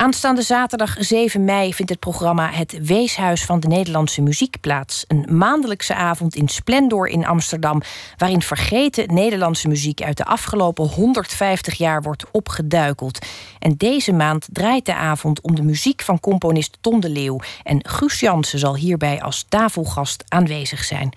[0.00, 5.04] Aanstaande zaterdag 7 mei vindt het programma Het Weeshuis van de Nederlandse Muziek plaats.
[5.08, 7.82] Een maandelijkse avond in Splendor in Amsterdam,
[8.16, 13.26] waarin vergeten Nederlandse muziek uit de afgelopen 150 jaar wordt opgeduikeld.
[13.58, 17.40] En deze maand draait de avond om de muziek van componist Ton de Leeuw.
[17.62, 21.12] En Guus Jansen zal hierbij als tafelgast aanwezig zijn.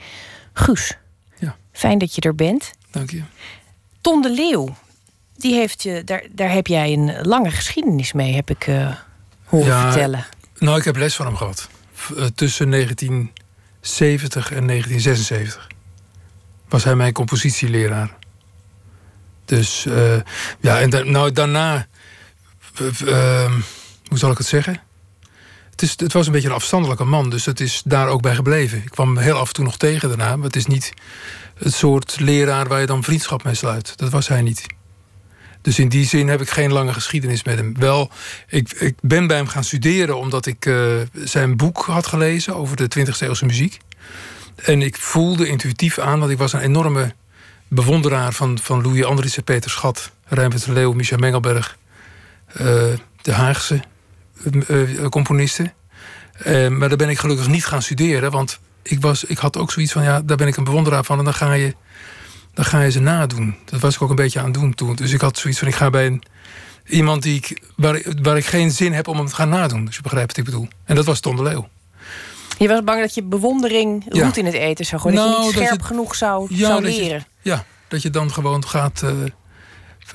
[0.54, 0.97] Guus,
[1.39, 1.56] ja.
[1.72, 2.72] fijn dat je er bent.
[2.91, 3.22] Dank je.
[4.02, 4.76] Ton de Leeuw,
[5.41, 8.95] die heeft je, daar, daar heb jij een lange geschiedenis mee, heb ik uh,
[9.45, 10.25] horen ja, vertellen.
[10.57, 11.69] Nou, ik heb les van hem gehad.
[12.17, 15.67] Uh, tussen 1970 en 1976
[16.69, 18.15] was hij mijn compositieleraar.
[19.45, 20.15] Dus uh,
[20.59, 21.87] ja, en da nou, daarna,
[23.05, 23.59] ehm,
[24.07, 24.81] hoe zal ik het zeggen?
[25.71, 28.35] Het, is, het was een beetje een afstandelijke man, dus het is daar ook bij
[28.35, 28.77] gebleven.
[28.77, 30.93] Ik kwam hem heel af en toe nog tegen daarna, maar het is niet
[31.57, 33.97] het soort leraar waar je dan vriendschap mee sluit.
[33.97, 34.65] Dat was hij niet.
[35.62, 37.74] Dus in die zin heb ik geen lange geschiedenis met hem.
[37.80, 38.09] Wel,
[38.47, 42.76] ik, ik ben bij hem gaan studeren omdat ik uh, zijn boek had gelezen over
[42.76, 43.78] de 20e eeuwse muziek.
[44.55, 47.14] En ik voelde intuïtief aan, want ik was een enorme
[47.68, 51.78] bewonderaar van, van Louis Andriessen, Peter Schat, Rijnbert de Leeuw, Michel Mengelberg,
[52.53, 52.68] uh,
[53.22, 53.82] de Haagse
[54.70, 55.74] uh, componisten.
[56.45, 59.91] maar daar ben ik gelukkig niet gaan studeren, want ik, was, ik had ook zoiets
[59.91, 61.76] van, ja, daar ben ik een bewonderaar van en dan ga je
[62.54, 63.56] dan ga je ze nadoen.
[63.66, 64.95] Dat was ik ook een beetje aan het doen toen.
[64.95, 66.24] Dus ik had zoiets van, ik ga bij een,
[66.86, 69.86] iemand die ik, waar, waar ik geen zin heb om hem te gaan nadoen.
[69.86, 70.68] Dus je begrijpt wat ik bedoel.
[70.86, 71.70] En dat was Ton de Leeuw.
[72.58, 74.24] Je was bang dat je bewondering ja.
[74.24, 75.18] roet in het eten zou gooien.
[75.18, 77.26] Nou, dat je niet scherp je, genoeg zou, ja, zou leren.
[77.41, 79.02] Je, ja, dat je dan gewoon gaat...
[79.04, 79.12] Uh,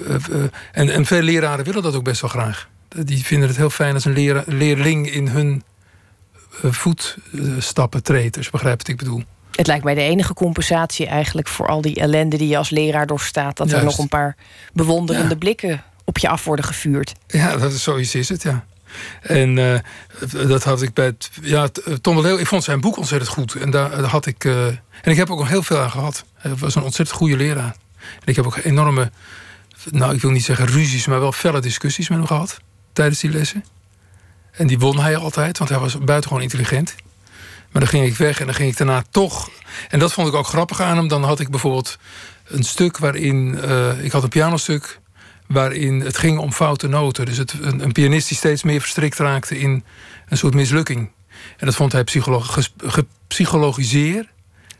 [0.01, 2.69] uh, uh, en, en veel leraren willen dat ook best wel graag.
[2.89, 5.63] Die vinden het heel fijn als een leerling in hun
[6.63, 8.35] voetstappen treedt.
[8.35, 9.23] Dus je begrijpt wat ik bedoel.
[9.57, 13.07] Het lijkt mij de enige compensatie eigenlijk voor al die ellende die je als leraar
[13.07, 13.57] doorstaat.
[13.57, 13.83] Dat Juist.
[13.83, 14.37] er nog een paar
[14.73, 15.37] bewonderende ja.
[15.37, 17.13] blikken op je af worden gevuurd.
[17.27, 18.65] Ja, dat is, zoiets is het, ja.
[19.21, 19.79] En uh,
[20.49, 21.31] dat had ik bij het.
[21.43, 21.69] Ja,
[22.01, 23.55] Tom de Leeuw, ik vond zijn boek ontzettend goed.
[23.55, 24.45] En daar had ik.
[24.45, 26.25] Uh, en ik heb ook nog heel veel aan gehad.
[26.35, 27.77] Hij was een ontzettend goede leraar.
[28.01, 29.11] En ik heb ook enorme.
[29.91, 32.57] Nou, ik wil niet zeggen ruzies, maar wel felle discussies met hem gehad.
[32.93, 33.65] Tijdens die lessen.
[34.53, 36.95] En die won hij altijd, want hij was buitengewoon intelligent.
[37.77, 39.51] Maar dan ging ik weg en dan ging ik daarna toch.
[39.89, 41.09] En dat vond ik ook grappig aan hem.
[41.09, 41.99] Dan had ik bijvoorbeeld
[42.45, 43.59] een stuk waarin.
[43.65, 45.01] Uh, ik had een pianostuk.
[45.47, 47.27] waarin het ging om foute noten.
[47.27, 49.85] Dus het, een, pianist die steeds meer verstrikt raakte in
[50.29, 51.11] een soort mislukking.
[51.57, 52.43] En dat vond hij psycholo
[52.77, 54.29] gepsychologiseerd.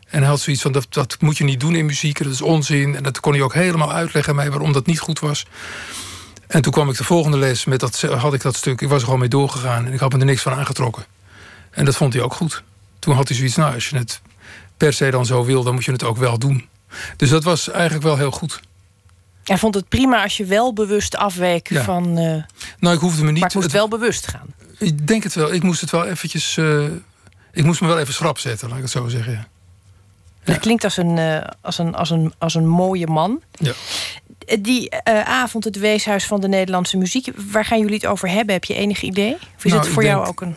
[0.07, 2.41] En hij had zoiets van: dat, dat moet je niet doen in muziek, dat is
[2.41, 2.95] onzin.
[2.95, 5.45] En dat kon hij ook helemaal uitleggen aan mij waarom dat niet goed was.
[6.47, 8.81] En toen kwam ik de volgende les met dat, had ik dat stuk.
[8.81, 11.05] Ik was er gewoon mee doorgegaan en ik had me er niks van aangetrokken.
[11.71, 12.63] En dat vond hij ook goed
[12.99, 14.21] toen had hij zoiets, nou, als je het
[14.77, 16.67] per se dan zo wil, dan moet je het ook wel doen.
[17.17, 18.59] Dus dat was eigenlijk wel heel goed.
[19.43, 21.83] Hij vond het prima als je wel bewust afweek ja.
[21.83, 22.19] van.
[22.19, 22.43] Uh,
[22.79, 23.41] nou, ik hoefde me niet.
[23.41, 24.47] Maar moest het, wel bewust gaan.
[24.77, 25.53] Ik denk het wel.
[25.53, 26.57] Ik moest het wel eventjes.
[26.57, 26.85] Uh,
[27.51, 29.33] ik moest me wel even schrap zetten, laat ik het zo zeggen.
[29.33, 29.47] Ja.
[30.43, 33.41] Dat klinkt als een, uh, als, een, als, een, als een mooie man.
[33.51, 33.73] Ja.
[34.59, 38.53] Die avond, het Weeshuis van de Nederlandse Muziek, waar gaan jullie het over hebben?
[38.53, 39.33] Heb je enig idee?
[39.33, 40.55] Of is nou, het voor jou ook een.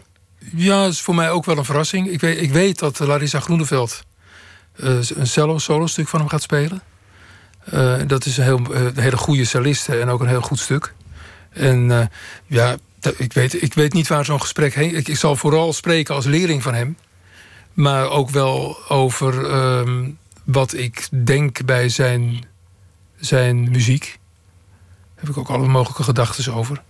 [0.55, 2.09] Ja, is voor mij ook wel een verrassing.
[2.09, 4.03] Ik weet, ik weet dat Larissa Groeneveld
[4.77, 6.83] uh, een cello solo stuk van hem gaat spelen.
[7.75, 10.59] Uh, dat is een, heel, uh, een hele goede celliste en ook een heel goed
[10.59, 10.95] stuk.
[11.51, 12.11] En
[12.47, 12.77] ja,
[13.17, 14.95] ik weet, ik weet niet waar zo'n gesprek heen...
[14.95, 16.97] Ik, zal vooral spreken als leerling van hem.
[17.73, 22.45] Maar ook wel over um, wat ik denk bij zijn,
[23.17, 24.19] zijn muziek.
[25.15, 26.83] Daar heb ik ook alle mogelijke gedachten over.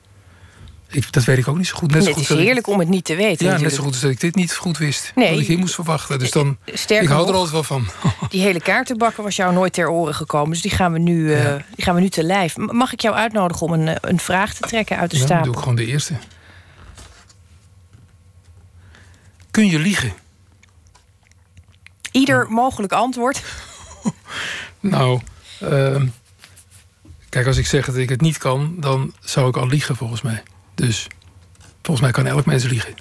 [0.91, 1.91] Ik, dat weet ik ook niet zo goed.
[1.91, 3.47] Net het is heerlijk ik, om het niet te weten.
[3.47, 3.63] Ja, natuurlijk.
[3.63, 5.13] net zo goed als dat ik dit niet goed wist.
[5.15, 5.31] Nee.
[5.31, 6.19] Wat ik hier moest verwachten.
[6.19, 7.87] Dus dan, Sterker ik hou er altijd wel van.
[8.31, 10.51] Die hele kaartenbakken was jou nooit ter oren gekomen.
[10.51, 11.55] Dus die gaan we nu, ja.
[11.55, 12.57] uh, die gaan we nu te lijf.
[12.57, 15.45] Mag ik jou uitnodigen om een, een vraag te trekken uit de ja, stapel?
[15.45, 16.15] Dan doe ik gewoon de eerste.
[19.51, 20.13] Kun je liegen?
[22.13, 23.43] Ieder mogelijk antwoord.
[24.81, 25.21] nou,
[25.63, 26.03] uh,
[27.29, 28.75] kijk, als ik zeg dat ik het niet kan...
[28.79, 30.43] dan zou ik al liegen volgens mij.
[30.81, 31.07] Dus
[31.83, 32.95] volgens mij kan elk mens liegen.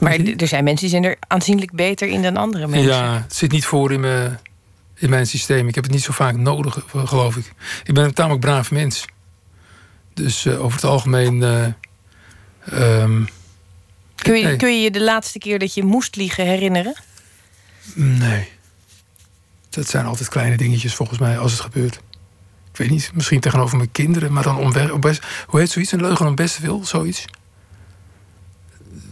[0.00, 2.92] Maar er zijn mensen die zijn er aanzienlijk beter in dan andere mensen.
[2.92, 4.40] Ja, het zit niet voor in mijn,
[4.94, 5.68] in mijn systeem.
[5.68, 7.52] Ik heb het niet zo vaak nodig, geloof ik.
[7.84, 9.04] Ik ben een tamelijk braaf mens.
[10.14, 11.34] Dus uh, over het algemeen.
[11.34, 13.28] Uh, um,
[14.14, 14.56] kun, je, nee.
[14.56, 16.94] kun je je de laatste keer dat je moest liegen herinneren?
[17.94, 18.48] Nee.
[19.70, 22.00] Dat zijn altijd kleine dingetjes volgens mij als het gebeurt.
[22.76, 25.92] Ik weet niet, misschien tegenover mijn kinderen, maar dan om, best, hoe heet zoiets?
[25.92, 27.24] Een leugen om best wil, zoiets.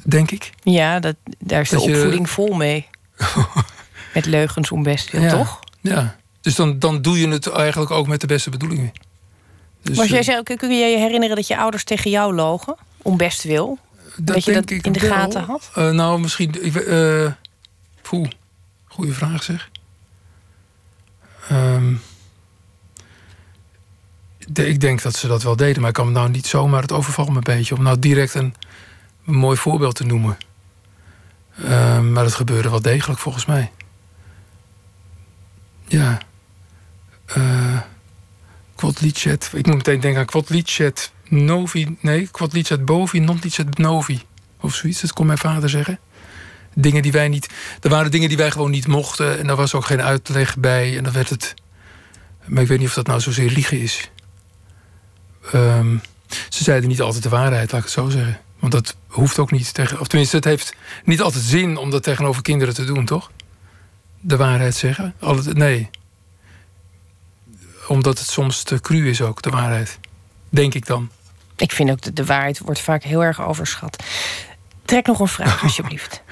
[0.02, 0.50] Denk ik.
[0.62, 2.86] Ja, dat, daar is dat de opvoeding vol mee.
[4.14, 5.60] met leugens om best wil, ja, toch?
[5.80, 8.92] Ja, dus dan, dan doe je het eigenlijk ook met de beste bedoelingen.
[9.82, 12.76] Dus, maar jij zei, kun je je herinneren dat je ouders tegen jou logen?
[13.02, 13.78] Om best wil?
[14.16, 15.10] Dat, dat je dat in de wel.
[15.10, 15.70] gaten had?
[15.78, 16.64] Uh, nou, misschien...
[16.64, 17.32] Ik, uh,
[18.02, 18.28] poeh,
[18.84, 19.70] goede vraag zeg.
[21.50, 22.00] Um,
[24.52, 26.82] ik denk dat ze dat wel deden, maar ik kan me nou niet zomaar...
[26.82, 28.54] het overvalt me een beetje om nou direct een,
[29.24, 30.36] mooi voorbeeld te noemen.
[31.64, 33.70] Um, maar dat gebeurde wel degelijk volgens mij.
[35.86, 36.18] Ja.
[37.36, 37.80] Uh,
[38.74, 39.50] Quodlicet.
[39.54, 41.96] Ik moet meteen denken aan Quodlicet Novi.
[42.00, 44.22] Nee, Quodlicet Bovi, non licet Novi.
[44.60, 45.98] Of zoiets, dat kon mijn vader zeggen.
[46.74, 47.48] Dingen die wij niet.
[47.80, 49.38] Er waren dingen die wij gewoon niet mochten.
[49.38, 50.96] En daar was ook geen uitleg bij.
[50.96, 51.54] En dan werd het.
[52.44, 54.10] Maar ik weet niet of dat nou zozeer liegen is.
[55.54, 56.00] Um,
[56.48, 58.40] ze zeiden niet altijd de waarheid, laat ik het zo zeggen.
[58.58, 60.00] Want dat hoeft ook niet tegen.
[60.00, 60.74] Of tenminste, het heeft
[61.04, 63.30] niet altijd zin om dat tegenover kinderen te doen, toch?
[64.20, 65.14] De waarheid zeggen.
[65.52, 65.90] Nee.
[67.88, 69.98] Omdat het soms te cru is ook, de waarheid.
[70.48, 71.10] Denk ik dan.
[71.56, 74.04] Ik vind ook dat de waarheid wordt vaak heel erg overschat.
[74.84, 76.22] Trek nog een vraag, alsjeblieft.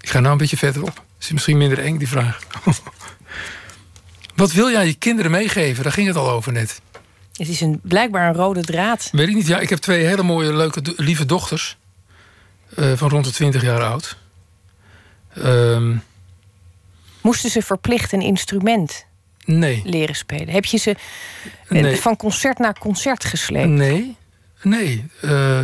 [0.00, 1.02] Ik ga nou een beetje verderop.
[1.20, 2.38] Is misschien minder eng, die vraag.
[4.34, 5.82] Wat wil jij je kinderen meegeven?
[5.82, 6.80] Daar ging het al over net.
[7.36, 9.08] Het is een, blijkbaar een rode draad.
[9.12, 9.46] Weet ik niet.
[9.46, 11.76] Ja, ik heb twee hele mooie, leuke, lieve dochters.
[12.78, 14.16] Uh, van rond de 20 jaar oud.
[15.38, 16.02] Um,
[17.20, 19.06] Moesten ze verplicht een instrument
[19.44, 19.82] nee.
[19.84, 20.48] leren spelen?
[20.48, 20.96] Heb je ze
[21.68, 21.96] nee.
[21.96, 23.68] van concert naar concert gesleept?
[23.68, 24.16] Nee.
[24.62, 25.06] Nee.
[25.22, 25.60] Uh,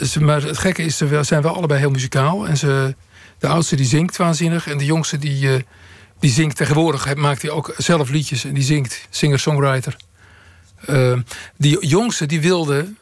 [0.00, 2.48] ze, maar het gekke is, ze zijn wel allebei heel muzikaal.
[2.48, 2.94] En ze,
[3.38, 4.66] de oudste die zingt waanzinnig.
[4.66, 5.60] En de jongste die, uh,
[6.20, 7.14] die zingt tegenwoordig.
[7.14, 8.44] Maakt hij ook zelf liedjes.
[8.44, 9.06] En die zingt.
[9.10, 9.96] Singer-songwriter.
[10.86, 11.18] Uh,
[11.56, 12.92] die jongste die wilde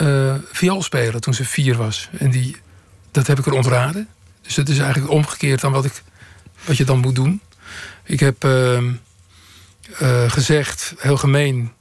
[0.00, 2.08] uh, viool spelen toen ze vier was.
[2.18, 2.56] En die,
[3.10, 4.08] dat heb ik er ontraden.
[4.42, 6.02] Dus het is eigenlijk omgekeerd dan wat, ik,
[6.64, 7.40] wat je dan moet doen.
[8.04, 8.78] Ik heb uh,
[10.26, 11.72] gezegd, heel gemeen...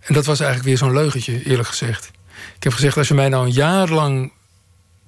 [0.00, 2.10] en dat was eigenlijk weer zo'n leugentje, eerlijk gezegd.
[2.56, 4.32] Ik heb gezegd, als je mij nou een jaar lang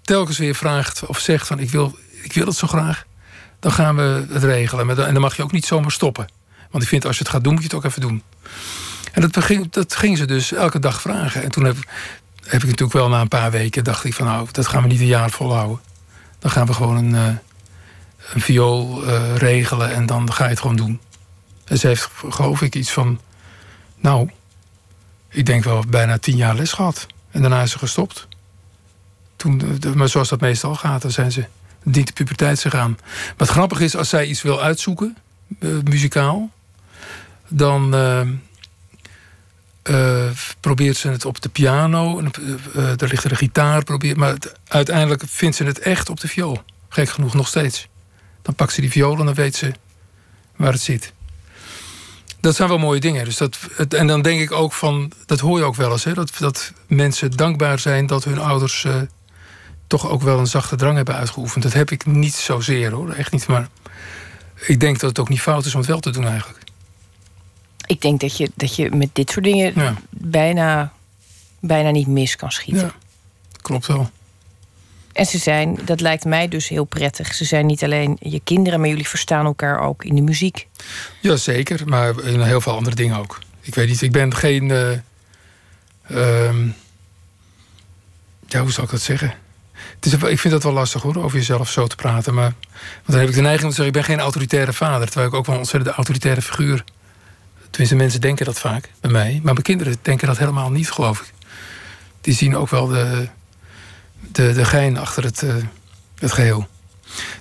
[0.03, 1.07] telkens weer vraagt...
[1.07, 3.07] of zegt van ik wil, ik wil het zo graag...
[3.61, 4.89] dan gaan we het regelen.
[4.89, 6.27] En dan mag je ook niet zomaar stoppen.
[6.71, 8.23] Want ik vind, als je het gaat doen, moet je het ook even doen.
[9.13, 11.43] En dat, ging, dat ging ze dus elke dag vragen.
[11.43, 11.77] En toen heb,
[12.45, 13.85] heb ik natuurlijk wel na een paar weken...
[13.85, 15.81] dacht ik van nou, dat gaan we niet een jaar volhouden.
[16.39, 17.27] Dan gaan we gewoon een, uh,
[18.33, 21.01] een viool uh, regelen en dan ga je het gewoon doen.
[21.65, 23.21] En ze heeft, geloof ik, iets van...
[24.01, 24.31] nou,
[25.29, 27.07] ik denk wel bijna tien jaar les gehad.
[27.31, 28.29] En daarna is ze gestopt.
[29.37, 31.47] Toen, maar zoals dat meestal gaat, dan zijn ze
[31.85, 32.91] dient de puberteit gegaan.
[33.01, 35.17] Maar het grappige is, als zij iets wil uitzoeken,
[35.85, 36.51] muzikaal...
[37.49, 37.95] dan
[40.61, 42.19] probeert ze het op de piano.
[42.19, 42.31] En,
[42.77, 43.85] uh, er ligt er een gitaar.
[43.85, 44.37] Probeert, maar
[44.69, 46.63] uiteindelijk vindt ze het echt op de viool.
[46.89, 47.89] Gek genoeg, nog steeds.
[48.43, 49.73] Dan pakt ze die viool en dan weet ze
[50.57, 51.13] waar het zit.
[52.41, 53.25] Dat zijn wel mooie dingen.
[53.25, 56.05] Dus dat, het, en dan denk ik ook van, dat hoor je ook wel eens,
[56.05, 58.87] hè, dat, dat mensen dankbaar zijn dat hun ouders
[59.87, 61.63] toch ook wel een zachte drang hebben uitgeoefend.
[61.63, 63.47] Dat heb ik niet zozeer hoor, echt niet.
[63.47, 63.69] Maar
[64.67, 66.62] ik denk dat het ook niet fout is om het wel te doen eigenlijk.
[67.93, 69.95] Ik denk dat je, dat je met dit soort dingen ja.
[70.11, 70.93] bijna,
[71.61, 72.87] bijna niet mis kan schieten.
[72.87, 72.95] Ja,
[73.63, 74.11] klopt wel.
[75.13, 77.35] En ze zijn, dat lijkt mij dus heel prettig.
[77.35, 80.67] Ze zijn niet alleen je kinderen, maar jullie verstaan elkaar ook in de muziek.
[81.21, 83.39] Jazeker, maar in heel veel andere dingen ook.
[83.61, 84.69] Ik weet niet, ik ben geen.
[84.69, 84.91] Uh,
[86.47, 86.75] um,
[88.47, 89.35] ja, hoe zal ik dat zeggen?
[89.95, 92.35] Het is, ik vind dat wel lastig hoor, over jezelf zo te praten.
[92.35, 95.07] Maar, want dan heb ik de neiging om te zeggen: ik ben geen autoritaire vader.
[95.07, 96.85] Terwijl ik ook wel een ontzettend autoritaire figuur
[97.73, 99.33] Tenminste, mensen denken dat vaak bij mij.
[99.33, 101.33] Maar mijn kinderen denken dat helemaal niet, geloof ik.
[102.21, 103.29] Die zien ook wel de,
[104.33, 105.55] de, de gein achter het, uh,
[106.19, 106.67] het geheel.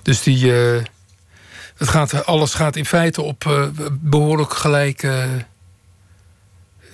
[0.02, 0.82] Dus die, uh,
[1.76, 5.02] het gaat, alles gaat in feite op uh, behoorlijk gelijk.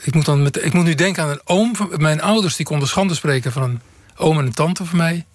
[0.02, 1.76] ik, moet dan met, ik moet nu denken aan een oom.
[1.76, 3.80] Van, mijn ouders die konden schande spreken van een
[4.16, 5.26] oom en een tante van mij.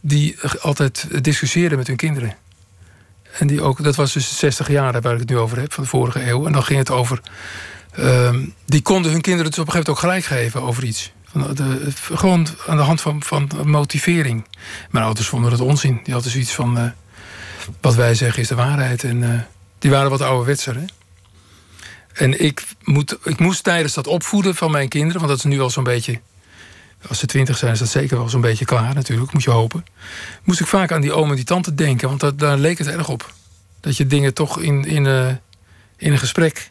[0.00, 2.36] Die altijd discussieerden met hun kinderen.
[3.38, 5.72] En die ook, dat was dus de 60 jaar waar ik het nu over heb,
[5.72, 6.46] van de vorige eeuw.
[6.46, 7.20] En dan ging het over.
[7.98, 11.12] Um, die konden hun kinderen dus op een gegeven moment ook gelijk geven over iets.
[11.24, 14.46] Van de, gewoon aan de hand van, van motivering.
[14.90, 16.00] Mijn ouders vonden het onzin.
[16.04, 16.78] Die hadden zoiets van...
[16.78, 16.84] eh,
[17.80, 19.04] wat wij zeggen is de waarheid.
[19.04, 19.40] En eh,
[19.78, 20.74] die waren wat ouderwetser.
[20.74, 20.84] Hè?
[22.12, 25.20] En ik, moet, ik moest tijdens dat opvoeden van mijn kinderen...
[25.20, 26.20] want dat is nu al zo'n beetje...
[27.08, 29.32] Als ze twintig zijn, is dat zeker wel zo'n beetje klaar natuurlijk.
[29.32, 29.84] Moet je hopen.
[30.42, 32.08] Moest ik vaak aan die oom en die tante denken.
[32.08, 33.34] Want dat, daar leek het erg op.
[33.80, 35.28] Dat je dingen toch in, in, eh,
[35.96, 36.70] in een gesprek...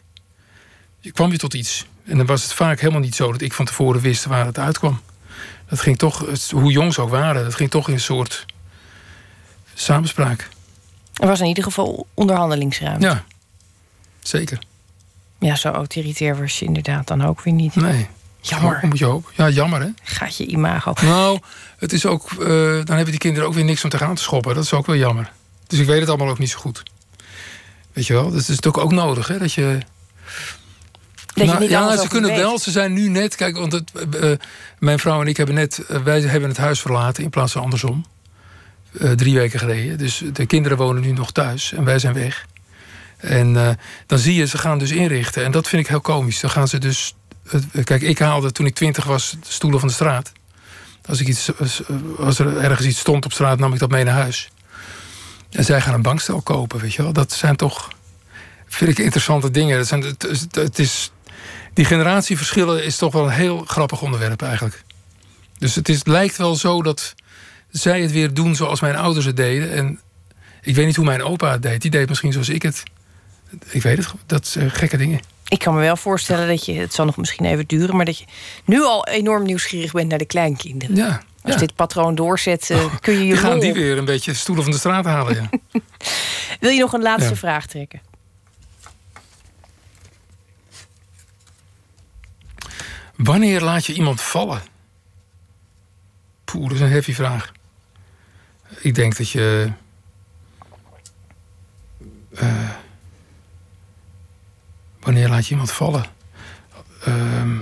[1.02, 1.86] Je kwam je tot iets.
[2.04, 4.58] En dan was het vaak helemaal niet zo dat ik van tevoren wist waar het
[4.58, 5.00] uitkwam.
[5.68, 8.46] Dat ging toch, hoe jong ze ook waren, dat ging toch in een soort
[9.74, 10.48] samenspraak.
[11.14, 13.06] Er was in ieder geval onderhandelingsruimte.
[13.06, 13.24] Ja,
[14.20, 14.58] zeker.
[15.38, 17.74] Ja, zo autoritair was je inderdaad dan ook weer niet.
[17.74, 18.08] Nee.
[18.40, 18.80] Jammer.
[18.82, 19.32] Moet je hopen.
[19.36, 19.88] Ja, jammer hè.
[20.02, 20.92] Gaat je imago.
[21.02, 21.38] Nou,
[21.78, 22.38] het is ook, eh,
[22.84, 24.54] dan hebben die kinderen ook weer niks om tegenaan te schoppen.
[24.54, 25.32] Dat is ook wel jammer.
[25.66, 26.82] Dus ik weet het allemaal ook niet zo goed.
[27.92, 29.78] Weet je wel, dat is natuurlijk ook nodig hè, dat je...
[31.34, 32.38] Dat je Nou, niet ja, ze kunnen weet.
[32.38, 32.58] wel.
[32.58, 33.34] Ze zijn nu net.
[33.36, 34.30] Kijk, want het, eh,
[34.78, 35.78] mijn vrouw en ik hebben net.
[35.88, 38.04] eh, wij hebben het huis verlaten in plaats van andersom.
[38.98, 39.98] Eh, drie weken geleden.
[39.98, 42.46] Dus de kinderen wonen nu nog thuis en wij zijn weg.
[43.16, 43.68] En eh,
[44.06, 45.44] dan zie je, ze gaan dus inrichten.
[45.44, 46.40] En dat vind ik heel komisch.
[46.40, 47.14] Dan gaan ze dus.
[47.84, 50.32] Kijk, ik haalde toen ik twintig was de stoelen van de straat.
[51.06, 51.50] Als, ik iets,
[52.18, 54.50] als, er ergens iets stond op straat, nam ik dat mee naar huis.
[55.50, 57.12] En zij gaan een bankstel kopen, weet je wel.
[57.12, 57.88] Dat zijn toch.
[58.66, 59.76] Vind ik interessante dingen.
[59.78, 61.10] Dat zijn, het, het- het is,
[61.74, 64.82] die generatieverschillen is toch wel een heel grappig onderwerp eigenlijk.
[65.58, 67.14] Dus het is, lijkt wel zo dat
[67.70, 69.72] zij het weer doen zoals mijn ouders het deden.
[69.72, 70.00] En
[70.62, 71.82] ik weet niet hoe mijn opa het deed.
[71.82, 72.82] Die deed misschien zoals ik het.
[73.66, 75.20] Ik weet het, dat zijn gekke dingen.
[75.50, 78.18] Ik kan me wel voorstellen dat je, het zal nog misschien even duren, maar dat
[78.18, 78.24] je
[78.64, 80.96] nu al enorm nieuwsgierig bent naar de kleinkinderen.
[80.96, 81.22] Ja.
[81.42, 84.72] Als dit patroon doorzet, eh, kun je je gaan die weer een beetje stoelen van
[84.72, 85.34] de straat halen.
[85.34, 85.80] Ja.
[86.60, 87.36] Wil je nog een laatste Ja.
[87.36, 88.00] vraag trekken?
[93.16, 94.62] Wanneer laat je iemand vallen?
[96.44, 97.52] Poeh, dat is een heavy vraag.
[98.80, 99.72] Ik denk dat je.
[102.36, 102.70] eh,
[105.00, 106.04] wanneer laat je iemand vallen?
[107.04, 107.54] Ehm,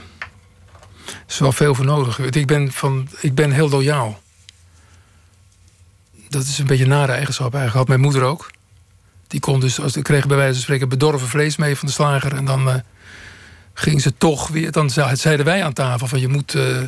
[1.07, 2.19] er is wel veel voor nodig.
[2.19, 4.21] Ik ben, van, ik ben heel loyaal.
[6.29, 7.77] Dat is een beetje een nare eigenschap eigenlijk.
[7.77, 8.51] Had mijn moeder ook.
[9.27, 12.35] Die kon dus, als, kreeg bij wijze van spreken bedorven vlees mee van de slager.
[12.37, 12.69] En dan.
[12.71, 12.75] eh,
[13.75, 14.73] ging ze toch weer.
[14.73, 16.83] Dan ze- zeiden wij aan tafel van je moet eh,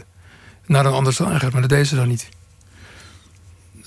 [0.67, 2.29] naar een ander slager, maar dat deden ze dan niet.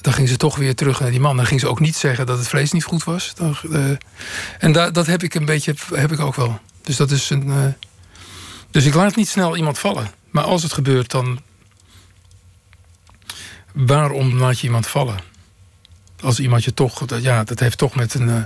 [0.03, 1.35] Dan ging ze toch weer terug naar die man.
[1.37, 3.33] Dan ging ze ook niet zeggen dat het vlees niet goed was.
[3.35, 3.89] Dan, eh,
[4.59, 6.59] en da, dat heb ik een beetje, heb ik ook wel.
[6.81, 7.51] Dus dat is een.
[7.51, 7.87] eh,
[8.71, 10.11] dus ik laat niet snel iemand vallen.
[10.31, 11.39] Maar als het gebeurt, dan.
[13.73, 15.17] Waarom laat je iemand vallen?
[16.21, 17.05] Als iemand je toch.
[17.05, 18.29] dat- Ja, dat heeft toch met een.
[18.29, 18.43] eh,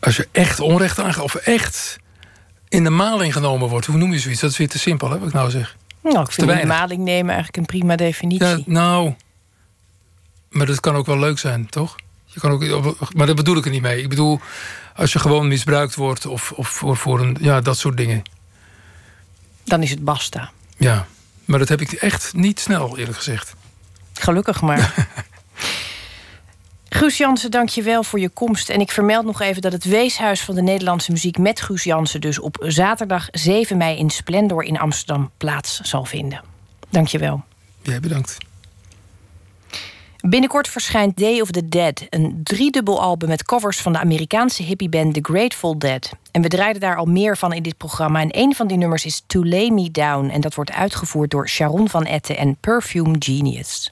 [0.00, 1.98] als je echt onrecht aangaat, of echt
[2.68, 4.40] in de maling genomen wordt, hoe noem je zoiets?
[4.40, 5.76] Dat is weer te simpel, hè, wat ik nou zeg.
[6.02, 6.68] Nou, ik vind weinig.
[6.68, 8.46] maling nemen eigenlijk een prima definitie.
[8.46, 9.14] Ja, nou,
[10.50, 11.96] maar dat kan ook wel leuk zijn, toch?
[12.24, 14.02] Je kan ook, maar dat bedoel ik er niet mee.
[14.02, 14.40] Ik bedoel,
[14.96, 18.22] als je gewoon misbruikt wordt of, of voor, voor een, ja, dat soort dingen.
[19.64, 20.50] Dan is het basta.
[20.76, 21.06] Ja,
[21.44, 23.54] maar dat heb ik echt niet snel, eerlijk gezegd.
[24.12, 24.94] Gelukkig maar.
[26.94, 28.68] Guus Jansen, dank je wel voor je komst.
[28.68, 31.38] En ik vermeld nog even dat het Weeshuis van de Nederlandse Muziek...
[31.38, 36.40] met Guus Jansen dus op zaterdag 7 mei in Splendor in Amsterdam plaats zal vinden.
[36.88, 37.42] Dank je wel.
[37.82, 38.36] Jij bedankt.
[40.20, 45.14] Binnenkort verschijnt Day of the Dead, een driedubbel album met covers van de Amerikaanse hippieband
[45.14, 46.10] The Grateful Dead.
[46.30, 48.20] En we draaiden daar al meer van in dit programma.
[48.20, 50.28] En een van die nummers is To Lay Me Down.
[50.28, 53.90] En dat wordt uitgevoerd door Sharon van Etten en Perfume Genius.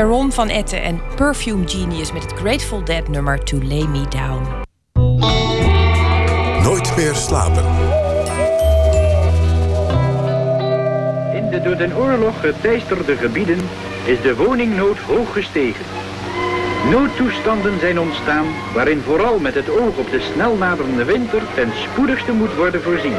[0.00, 4.46] Sharon van Etten en Perfume Genius met het Grateful Dead nummer To Lay Me Down.
[6.62, 7.64] Nooit meer slapen.
[11.34, 13.58] In de door den oorlog geteisterde gebieden
[14.04, 15.84] is de woningnood hoog gestegen.
[16.90, 22.32] Noodtoestanden zijn ontstaan waarin vooral met het oog op de snel naderende winter ten spoedigste
[22.32, 23.16] moet worden voorzien.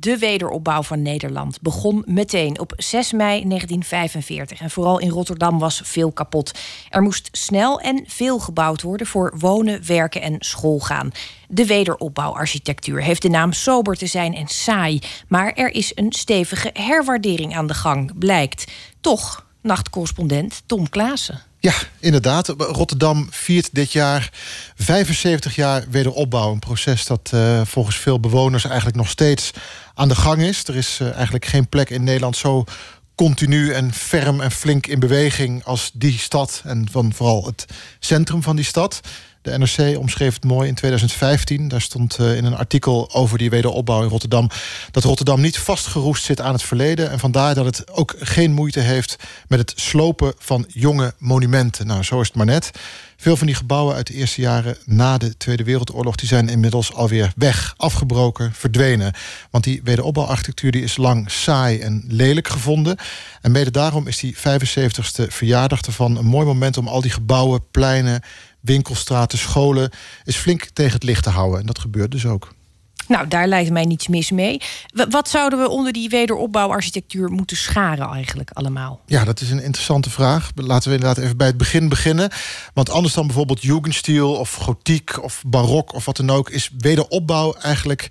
[0.00, 4.60] De wederopbouw van Nederland begon meteen op 6 mei 1945.
[4.60, 6.58] En vooral in Rotterdam was veel kapot.
[6.88, 11.10] Er moest snel en veel gebouwd worden voor wonen, werken en schoolgaan.
[11.48, 15.00] De wederopbouwarchitectuur heeft de naam sober te zijn en saai.
[15.28, 18.72] Maar er is een stevige herwaardering aan de gang, blijkt.
[19.00, 21.49] Toch, nachtcorrespondent Tom Klaassen.
[21.62, 22.48] Ja, inderdaad.
[22.48, 24.30] Rotterdam viert dit jaar
[24.76, 26.52] 75 jaar wederopbouw.
[26.52, 29.50] Een proces dat uh, volgens veel bewoners eigenlijk nog steeds
[29.94, 30.64] aan de gang is.
[30.68, 32.64] Er is uh, eigenlijk geen plek in Nederland zo
[33.14, 36.62] continu en ferm en flink in beweging als die stad.
[36.64, 37.64] En van vooral het
[37.98, 39.00] centrum van die stad.
[39.42, 41.68] De NRC omschreef het mooi in 2015.
[41.68, 44.48] Daar stond uh, in een artikel over die wederopbouw in Rotterdam...
[44.90, 47.10] dat Rotterdam niet vastgeroest zit aan het verleden...
[47.10, 49.16] en vandaar dat het ook geen moeite heeft
[49.48, 51.86] met het slopen van jonge monumenten.
[51.86, 52.70] Nou, zo is het maar net.
[53.16, 56.16] Veel van die gebouwen uit de eerste jaren na de Tweede Wereldoorlog...
[56.16, 59.12] die zijn inmiddels alweer weg, afgebroken, verdwenen.
[59.50, 62.96] Want die wederopbouwarchitectuur die is lang saai en lelijk gevonden.
[63.40, 66.16] En mede daarom is die 75ste verjaardag ervan...
[66.16, 68.22] een mooi moment om al die gebouwen, pleinen
[68.60, 69.90] winkelstraten, scholen,
[70.24, 71.60] is flink tegen het licht te houden.
[71.60, 72.52] En dat gebeurt dus ook.
[73.10, 74.60] Nou, daar lijkt mij niets mis mee.
[75.08, 79.00] Wat zouden we onder die wederopbouwarchitectuur moeten scharen eigenlijk allemaal?
[79.06, 80.50] Ja, dat is een interessante vraag.
[80.54, 82.30] Laten we inderdaad even bij het begin beginnen.
[82.74, 86.50] Want anders dan bijvoorbeeld Jugendstil of gotiek of barok of wat dan ook...
[86.50, 88.08] is wederopbouw eigenlijk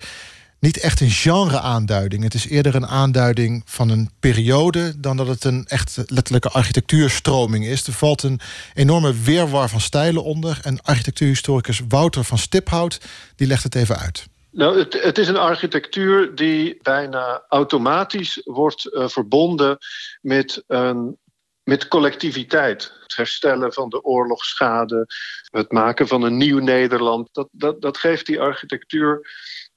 [0.59, 2.23] niet echt een genre-aanduiding.
[2.23, 7.65] Het is eerder een aanduiding van een periode dan dat het een echt letterlijke architectuurstroming
[7.65, 7.87] is.
[7.87, 8.39] Er valt een
[8.73, 10.59] enorme weerwar van stijlen onder.
[10.61, 12.99] En architectuurhistoricus Wouter van Stiphout
[13.35, 14.27] die legt het even uit.
[14.51, 19.77] Nou, het, het, is een architectuur die bijna automatisch wordt uh, verbonden
[20.21, 21.17] met, een,
[21.63, 22.93] met collectiviteit.
[23.01, 25.07] Het herstellen van de oorlogsschade,
[25.51, 27.29] het maken van een nieuw Nederland.
[27.31, 29.27] Dat, dat, dat geeft die architectuur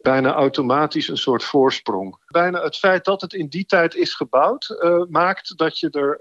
[0.02, 2.16] bijna automatisch een soort voorsprong.
[2.26, 6.20] Bijna het feit dat het in die tijd is gebouwd, uh, maakt dat je er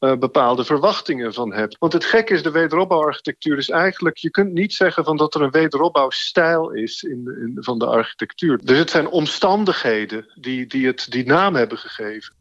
[0.00, 1.76] uh, bepaalde verwachtingen van hebt.
[1.78, 4.16] Want het gekke is, de wederopbouwarchitectuur is eigenlijk...
[4.16, 8.60] je kunt niet zeggen van dat er een wederopbouwstijl is in, in, van de architectuur.
[8.64, 12.34] Dus het zijn omstandigheden die, die het die naam hebben gegeven.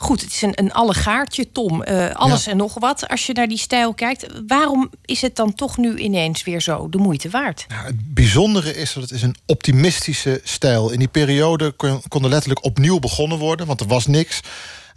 [0.00, 1.84] Goed, het is een, een allegaartje, Tom.
[1.88, 2.50] Uh, alles ja.
[2.50, 3.08] en nog wat.
[3.08, 6.88] Als je naar die stijl kijkt, waarom is het dan toch nu ineens weer zo
[6.88, 7.66] de moeite waard?
[7.72, 10.90] Het bijzondere is dat het is een optimistische stijl.
[10.90, 14.40] In die periode kon, kon er letterlijk opnieuw begonnen worden, want er was niks.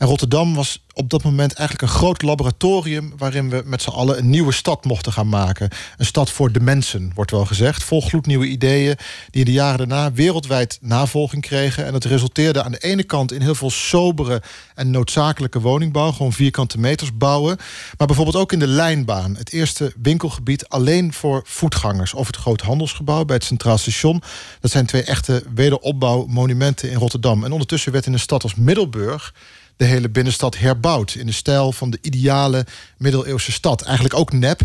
[0.02, 3.14] En Rotterdam was op dat moment eigenlijk een groot laboratorium...
[3.18, 5.70] waarin we met z'n allen een nieuwe stad mochten gaan maken.
[5.98, 7.84] Een stad voor de mensen, wordt wel gezegd.
[7.84, 8.96] Vol gloednieuwe ideeën
[9.30, 11.86] die in de jaren daarna wereldwijd navolging kregen.
[11.86, 14.42] En dat resulteerde aan de ene kant in heel veel sobere
[14.76, 16.12] en noodzakelijke woningbouw.
[16.12, 17.58] Gewoon vierkante meters bouwen.
[17.98, 19.36] Maar bijvoorbeeld ook in de lijnbaan.
[19.36, 22.14] Het eerste winkelgebied alleen voor voetgangers.
[22.14, 24.22] Of het groot handelsgebouw bij het Centraal Station.
[24.60, 27.44] Dat zijn twee echte wederopbouwmonumenten in Rotterdam.
[27.44, 29.34] En ondertussen werd in een stad als Middelburg
[29.82, 31.16] de hele binnenstad herbouwd.
[31.16, 32.66] In de stijl van de ideale
[32.98, 33.82] middeleeuwse stad.
[33.82, 34.62] Eigenlijk ook nep.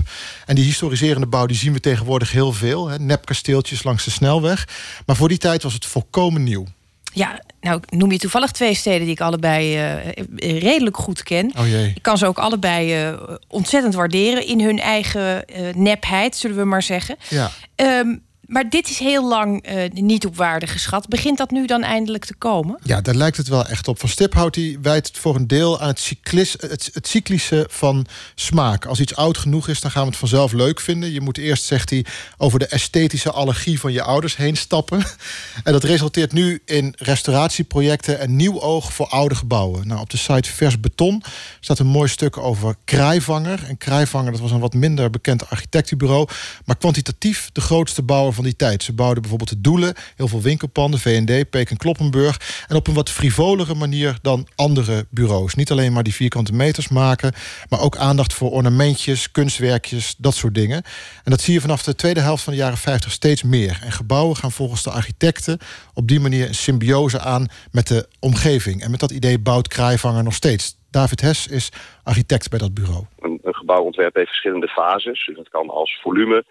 [0.46, 2.88] En die historiserende bouw die zien we tegenwoordig heel veel.
[2.88, 2.98] Hè?
[2.98, 4.68] Nepkasteeltjes langs de snelweg.
[5.06, 6.66] Maar voor die tijd was het volkomen nieuw.
[7.12, 11.52] Ja, nou noem je toevallig twee steden die ik allebei uh, redelijk goed ken.
[11.58, 11.92] Oh jee.
[11.94, 13.18] Ik kan ze ook allebei uh,
[13.48, 15.44] ontzettend waarderen in hun eigen
[15.74, 17.16] nepheid, zullen we maar zeggen.
[17.28, 17.50] Ja.
[17.76, 21.08] Um, maar dit is heel lang uh, niet op waarde geschat.
[21.08, 22.78] Begint dat nu dan eindelijk te komen?
[22.82, 24.00] Ja, daar lijkt het wel echt op.
[24.00, 28.06] Van Stiphout die wijt het voor een deel aan het, cyclis, het, het, cyclische van
[28.34, 28.84] smaak.
[28.84, 31.12] Als iets oud genoeg is, dan gaan we het vanzelf leuk vinden.
[31.12, 32.04] Je moet eerst, zegt hij,
[32.36, 35.04] over de esthetische allergie van je ouders heen stappen.
[35.64, 39.86] En dat resulteert nu in restauratieprojecten en nieuw oog voor oude gebouwen.
[39.86, 41.22] Nou, op de site Vers Beton
[41.60, 43.64] staat een mooi stuk over Krijvanger.
[43.64, 46.28] En Krijvanger, dat was een wat minder bekend architectenbureau,
[46.64, 48.82] maar kwantitatief de grootste bouwer van die tijd.
[48.82, 52.64] Ze bouwden bijvoorbeeld de Doelen, heel veel winkelpanden, V&D, Peek en Kloppenburg.
[52.68, 55.54] En op een wat frivolere manier dan andere bureaus.
[55.54, 57.32] Niet alleen maar die vierkante meters maken,
[57.68, 60.82] maar ook aandacht voor ornamentjes, kunstwerkjes, dat soort dingen.
[61.24, 63.78] En dat zie je vanaf de tweede helft van de jaren 50 steeds meer.
[63.82, 65.58] En gebouwen gaan volgens de architecten
[65.94, 68.82] op die manier een symbiose aan met de omgeving.
[68.82, 70.76] En met dat idee bouwt Kraaivanger nog steeds.
[70.90, 71.72] David Hes is
[72.04, 73.04] architect bij dat bureau.
[73.18, 75.30] Een, gebouwontwerp heeft verschillende fases.
[75.34, 76.44] Dat kan als volume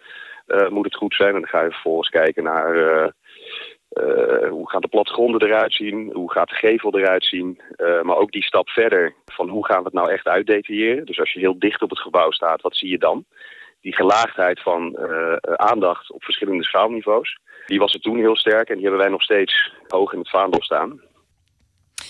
[0.70, 1.34] moet het goed zijn.
[1.34, 6.10] En dan ga je vervolgens kijken naar uh, eh, hoe gaan de plattegronden eruit zien?
[6.14, 7.62] Hoe gaat de gevel eruit zien?
[7.76, 11.06] Eh, maar ook die stap verder van hoe gaan we het nou echt uitdetailleren?
[11.06, 13.26] Dus als je heel dicht op het gebouw staat, wat zie je dan?
[13.82, 14.98] Die gelaagdheid van
[15.56, 19.22] aandacht op verschillende schaalniveaus, die was er toen heel sterk en die hebben wij nog
[19.22, 21.02] steeds hoog in het vaandel staan.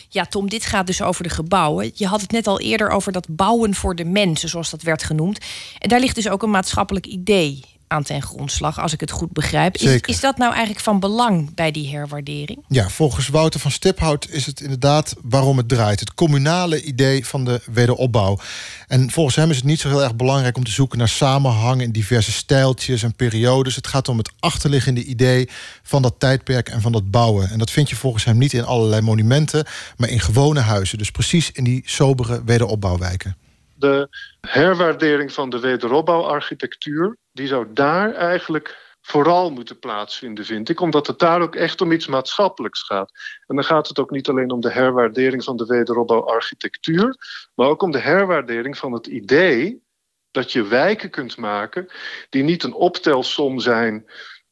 [0.09, 1.91] Ja, Tom, dit gaat dus over de gebouwen.
[1.93, 5.03] Je had het net al eerder over dat bouwen voor de mensen, zoals dat werd
[5.03, 5.39] genoemd.
[5.79, 9.31] En daar ligt dus ook een maatschappelijk idee aan ten grondslag, als ik het goed
[9.31, 9.75] begrijp.
[9.75, 12.65] Is, is, dat nou eigenlijk van belang bij die herwaardering?
[12.67, 15.99] Ja, volgens Wouter van Stiphout is het inderdaad waarom het draait.
[15.99, 18.39] Het communale idee van de wederopbouw.
[18.87, 21.81] En volgens hem is het niet zo heel erg belangrijk om te zoeken naar samenhang
[21.81, 23.75] in diverse stijltjes en periodes.
[23.75, 25.49] Het gaat om het achterliggende idee
[25.83, 27.49] van dat tijdperk en van dat bouwen.
[27.49, 29.65] En dat vind je volgens hem niet in allerlei monumenten,
[29.97, 30.97] maar in gewone huizen.
[30.97, 33.35] Dus precies in die sobere wederopbouwwijken
[33.75, 34.07] de
[34.41, 40.79] herwaardering van de wederopbouwarchitectuur, die zou daar eigenlijk vooral moeten plaatsvinden, vind ik.
[40.79, 43.11] Omdat het daar ook echt om iets maatschappelijks gaat.
[43.47, 47.15] En dan gaat het ook niet alleen om de herwaardering van de wederopbouwarchitectuur,
[47.55, 49.83] maar ook om de herwaardering van het idee
[50.31, 51.87] dat je wijken kunt maken
[52.29, 54.05] die niet een optelsom zijn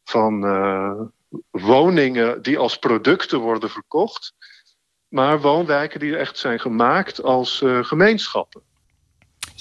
[0.04, 1.02] van uh,
[1.52, 4.34] woningen die als producten worden verkocht,
[5.08, 8.64] maar woonwijken die echt zijn gemaakt als uh, gemeenschappen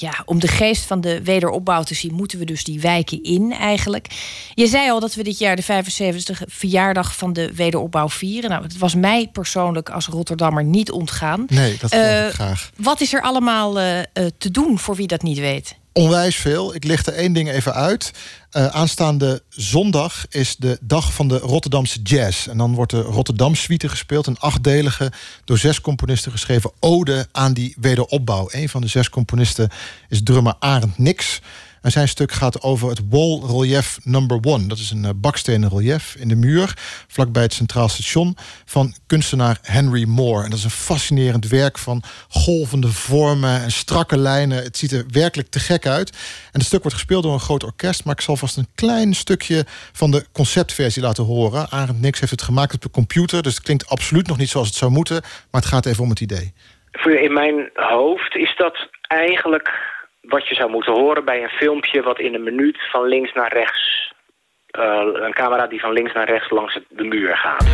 [0.03, 3.53] ja, om de geest van de wederopbouw te zien, moeten we dus die wijken in
[3.53, 4.07] eigenlijk.
[4.55, 8.51] Je zei al dat we dit jaar de 75 verjaardag van de wederopbouw vieren.
[8.51, 11.45] Nou, het was mij persoonlijk als Rotterdammer niet ontgaan.
[11.49, 12.71] Nee, dat geloof ik eh, graag.
[12.77, 14.01] Wat is er allemaal uh,
[14.39, 15.81] te doen voor wie dat niet weet?
[15.93, 16.75] Onwijs veel.
[16.75, 18.13] Ik licht er één ding even uit.
[18.53, 22.47] Uh, aanstaande zondag is de dag van de Rotterdamse jazz.
[22.47, 24.27] En dan wordt de Rotterdam Suite gespeeld.
[24.27, 25.13] Een achtdelige,
[25.45, 28.49] door zes componisten geschreven ode aan die wederopbouw.
[28.51, 29.71] Een van de zes componisten
[30.09, 31.41] is drummer Arend Nix.
[31.83, 34.67] En zijn stuk gaat over het wall relief number one.
[34.67, 36.75] Dat is een eh, bakstenen relief in de muur,
[37.09, 40.45] vlakbij het Centraal Station, van kunstenaar Henry Moore.
[40.45, 44.63] En dat is een fascinerend werk van golvende vormen en strakke lijnen.
[44.63, 46.11] Het ziet er werkelijk te gek uit.
[46.45, 49.15] En het stuk wordt gespeeld door een groot orkest, maar ik zal vast een klein
[49.15, 51.71] stukje van de conceptversie laten horen.
[51.71, 54.67] Arend Nix heeft het gemaakt op de computer, dus het klinkt absoluut nog niet zoals
[54.67, 56.53] het zou moeten, maar het gaat even om het idee.
[57.05, 59.92] In mijn hoofd is dat eigenlijk
[60.23, 63.53] wat je zou moeten horen bij een filmpje wat in een minuut van links naar
[63.53, 64.13] rechts...
[64.79, 67.67] Uh, een camera die van links naar rechts langs de muur gaat.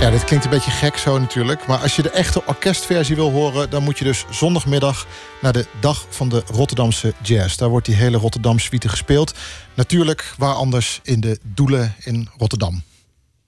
[0.00, 1.66] Ja, dit klinkt een beetje gek zo natuurlijk.
[1.66, 3.70] Maar als je de echte orkestversie wil horen...
[3.70, 5.06] dan moet je dus zondagmiddag
[5.42, 7.56] naar de Dag van de Rotterdamse Jazz.
[7.56, 9.34] Daar wordt die hele Rotterdam suite gespeeld.
[9.74, 12.82] Natuurlijk, waar anders in de Doelen in Rotterdam.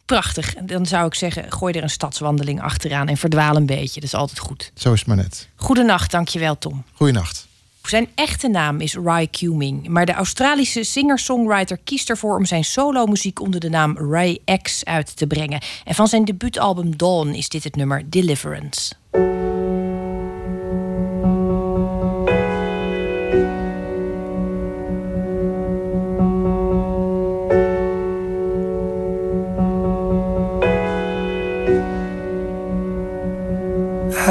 [0.05, 0.55] Prachtig.
[0.55, 3.09] Dan zou ik zeggen, gooi er een stadswandeling achteraan...
[3.09, 4.01] en verdwaal een beetje.
[4.01, 4.73] Dat is altijd goed.
[4.75, 5.49] Zo is het maar net.
[5.57, 6.85] Goedenacht, dankjewel Tom.
[6.95, 7.49] Goedenacht.
[7.83, 13.41] Zijn echte naam is Ray Cuming, maar de Australische singer-songwriter kiest ervoor om zijn solomuziek
[13.41, 15.61] onder de naam Ray X uit te brengen.
[15.85, 18.95] En van zijn debuutalbum Dawn is dit het nummer Deliverance.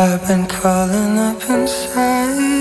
[0.01, 2.58] I've been up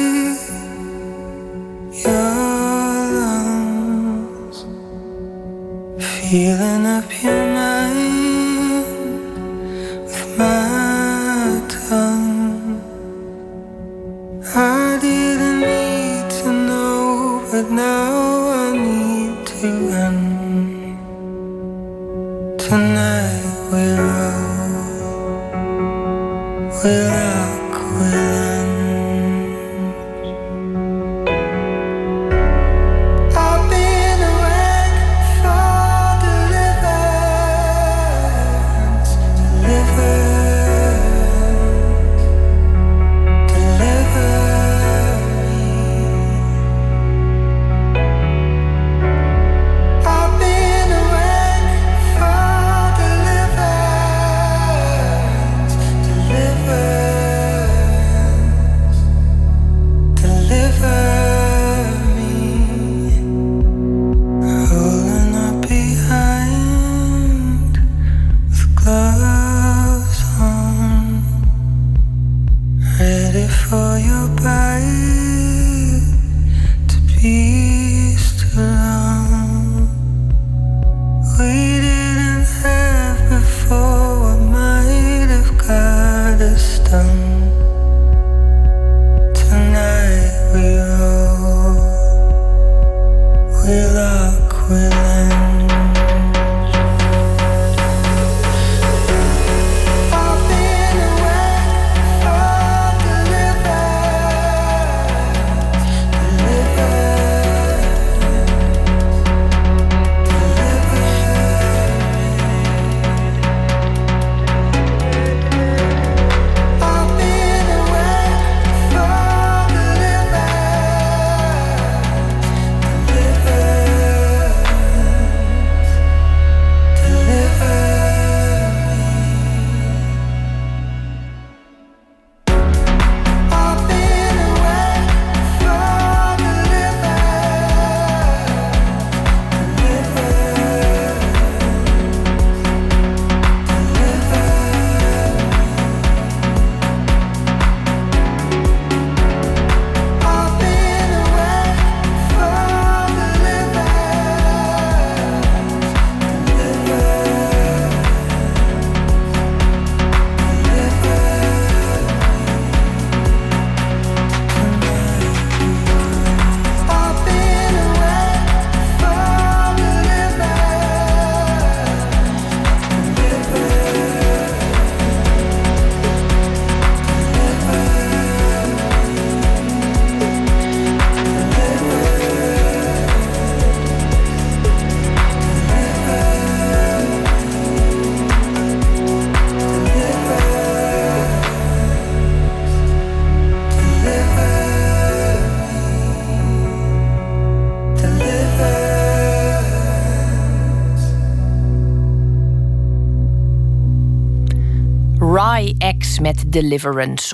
[6.28, 7.37] Healing up your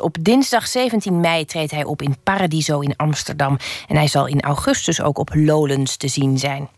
[0.00, 3.58] Op dinsdag 17 mei treedt hij op in Paradiso in Amsterdam.
[3.88, 6.68] En hij zal in augustus ook op Lowlands te zien zijn.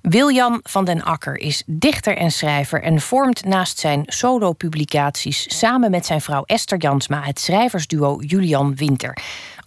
[0.00, 6.06] Wiljan van den Akker is dichter en schrijver en vormt naast zijn solo-publicaties samen met
[6.06, 9.16] zijn vrouw Esther Jansma het schrijversduo Julian Winter.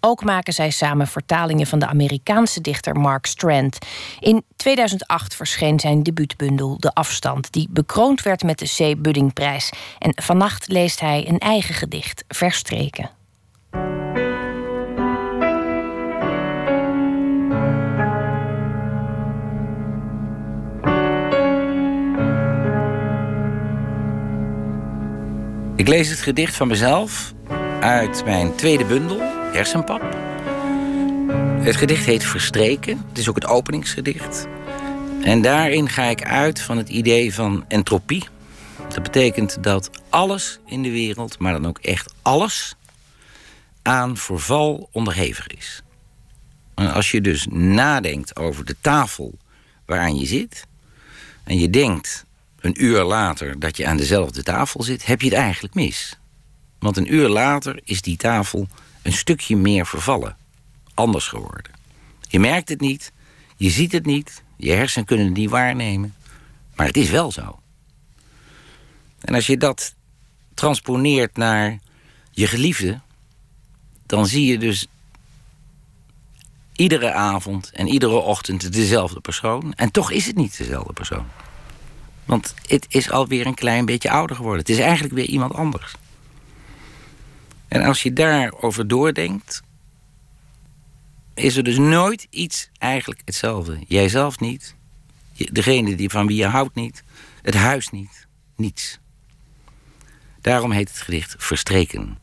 [0.08, 3.78] Ook maken zij samen vertalingen van de Amerikaanse dichter Mark Strand.
[4.20, 9.02] In 2008 verscheen zijn debuutbundel De Afstand, die bekroond werd met de C.
[9.02, 9.72] Buddingprijs.
[10.00, 13.10] En vannacht leest hij een eigen gedicht, Verstreken.
[25.76, 27.34] Ik lees het gedicht van mezelf
[27.80, 30.02] uit mijn tweede bundel, Hersenpap.
[31.64, 33.06] Het gedicht heet Verstreken.
[33.10, 34.48] Het is ook het openingsgedicht.
[35.24, 38.28] En daarin ga ik uit van het idee van entropie.
[38.88, 42.76] Dat betekent dat alles in de wereld, maar dan ook echt alles,
[43.82, 45.82] aan verval onderhevig is.
[46.76, 49.38] En als je dus nadenkt over de tafel
[49.86, 50.68] waaraan je zit,
[51.44, 52.26] en je denkt
[52.60, 56.20] een uur later dat je aan dezelfde tafel zit, heb je het eigenlijk mis.
[56.80, 58.68] Want een uur later is die tafel
[59.08, 60.38] een stukje meer vervallen,
[60.94, 61.72] anders geworden.
[62.28, 63.12] Je merkt het niet,
[63.56, 66.16] je ziet het niet, je hersenen kunnen het niet waarnemen,
[66.76, 67.60] maar het is wel zo.
[69.22, 69.96] En als je dat
[70.54, 71.80] transponeert naar
[72.32, 73.00] je geliefde,
[74.06, 74.88] dan zie je dus
[76.74, 79.74] iedere avond en iedere ochtend dezelfde persoon.
[79.74, 81.28] En toch is het niet dezelfde persoon.
[82.26, 84.60] Want het is alweer een klein beetje ouder geworden.
[84.60, 85.96] Het is eigenlijk weer iemand anders.
[87.68, 89.61] En als je daarover doordenkt,
[91.34, 93.80] is er dus nooit iets eigenlijk hetzelfde.
[93.88, 94.76] Jijzelf niet,
[95.35, 97.03] degene die van wie je houdt niet,
[97.41, 98.99] het huis niet, niets.
[100.41, 102.18] Daarom heet het gedicht Verstreken.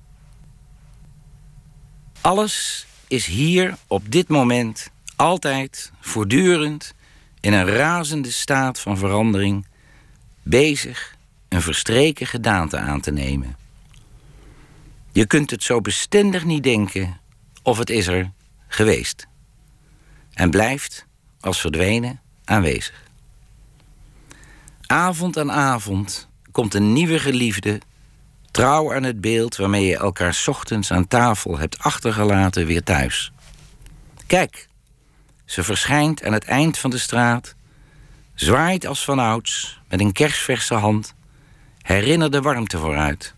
[2.20, 6.94] Alles is hier op dit moment, altijd, voortdurend,
[7.40, 9.66] in een razende staat van verandering,
[10.42, 11.16] bezig
[11.48, 13.56] een verstreken gedaante aan te nemen.
[15.14, 17.20] Je kunt het zo bestendig niet denken
[17.62, 18.32] of het is er
[18.68, 19.26] geweest.
[20.32, 21.06] En blijft
[21.40, 23.02] als verdwenen aanwezig.
[24.86, 27.80] Avond aan avond komt een nieuwe geliefde,
[28.50, 33.32] trouw aan het beeld waarmee je elkaar ochtends aan tafel hebt achtergelaten, weer thuis.
[34.26, 34.68] Kijk,
[35.44, 37.54] ze verschijnt aan het eind van de straat,
[38.34, 41.14] zwaait als vanouds met een kersverse hand,
[41.82, 43.33] herinner de warmte vooruit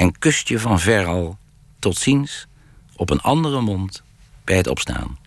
[0.00, 1.38] en kust je van ver al
[1.78, 2.46] tot ziens
[2.96, 4.02] op een andere mond
[4.44, 5.18] bij het opstaan.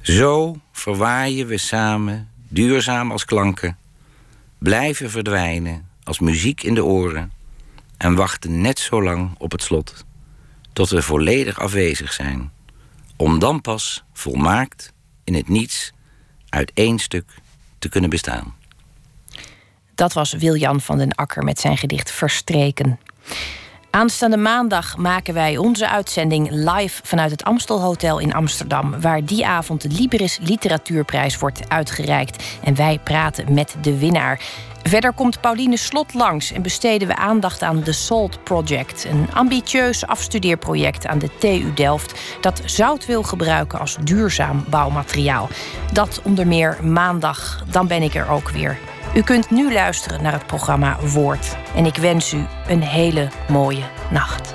[0.00, 3.76] Zo verwaaien we samen, duurzaam als klanken,
[4.58, 7.32] blijven verdwijnen als muziek in de oren
[7.96, 10.04] en wachten net zo lang op het slot
[10.72, 12.52] tot we volledig afwezig zijn,
[13.16, 14.92] om dan pas volmaakt
[15.24, 15.92] in het niets
[16.48, 17.34] uit één stuk
[17.78, 18.57] te kunnen bestaan.
[19.98, 22.98] Dat was Wiljan van den Akker met zijn gedicht Verstreken.
[23.90, 29.80] Aanstaande maandag maken wij onze uitzending live vanuit het Amstelhotel in Amsterdam, waar die avond
[29.80, 32.44] de Liberis Literatuurprijs wordt uitgereikt.
[32.62, 34.40] En wij praten met de winnaar.
[34.82, 40.06] Verder komt Pauline Slot langs en besteden we aandacht aan The Salt Project, een ambitieus
[40.06, 45.48] afstudeerproject aan de TU Delft dat zout wil gebruiken als duurzaam bouwmateriaal.
[45.92, 48.78] Dat onder meer maandag, dan ben ik er ook weer.
[49.14, 51.56] U kunt nu luisteren naar het programma Woord.
[51.74, 54.52] En ik wens u een hele mooie nacht.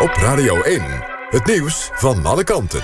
[0.00, 0.82] Op Radio 1,
[1.30, 2.82] het nieuws van alle kanten.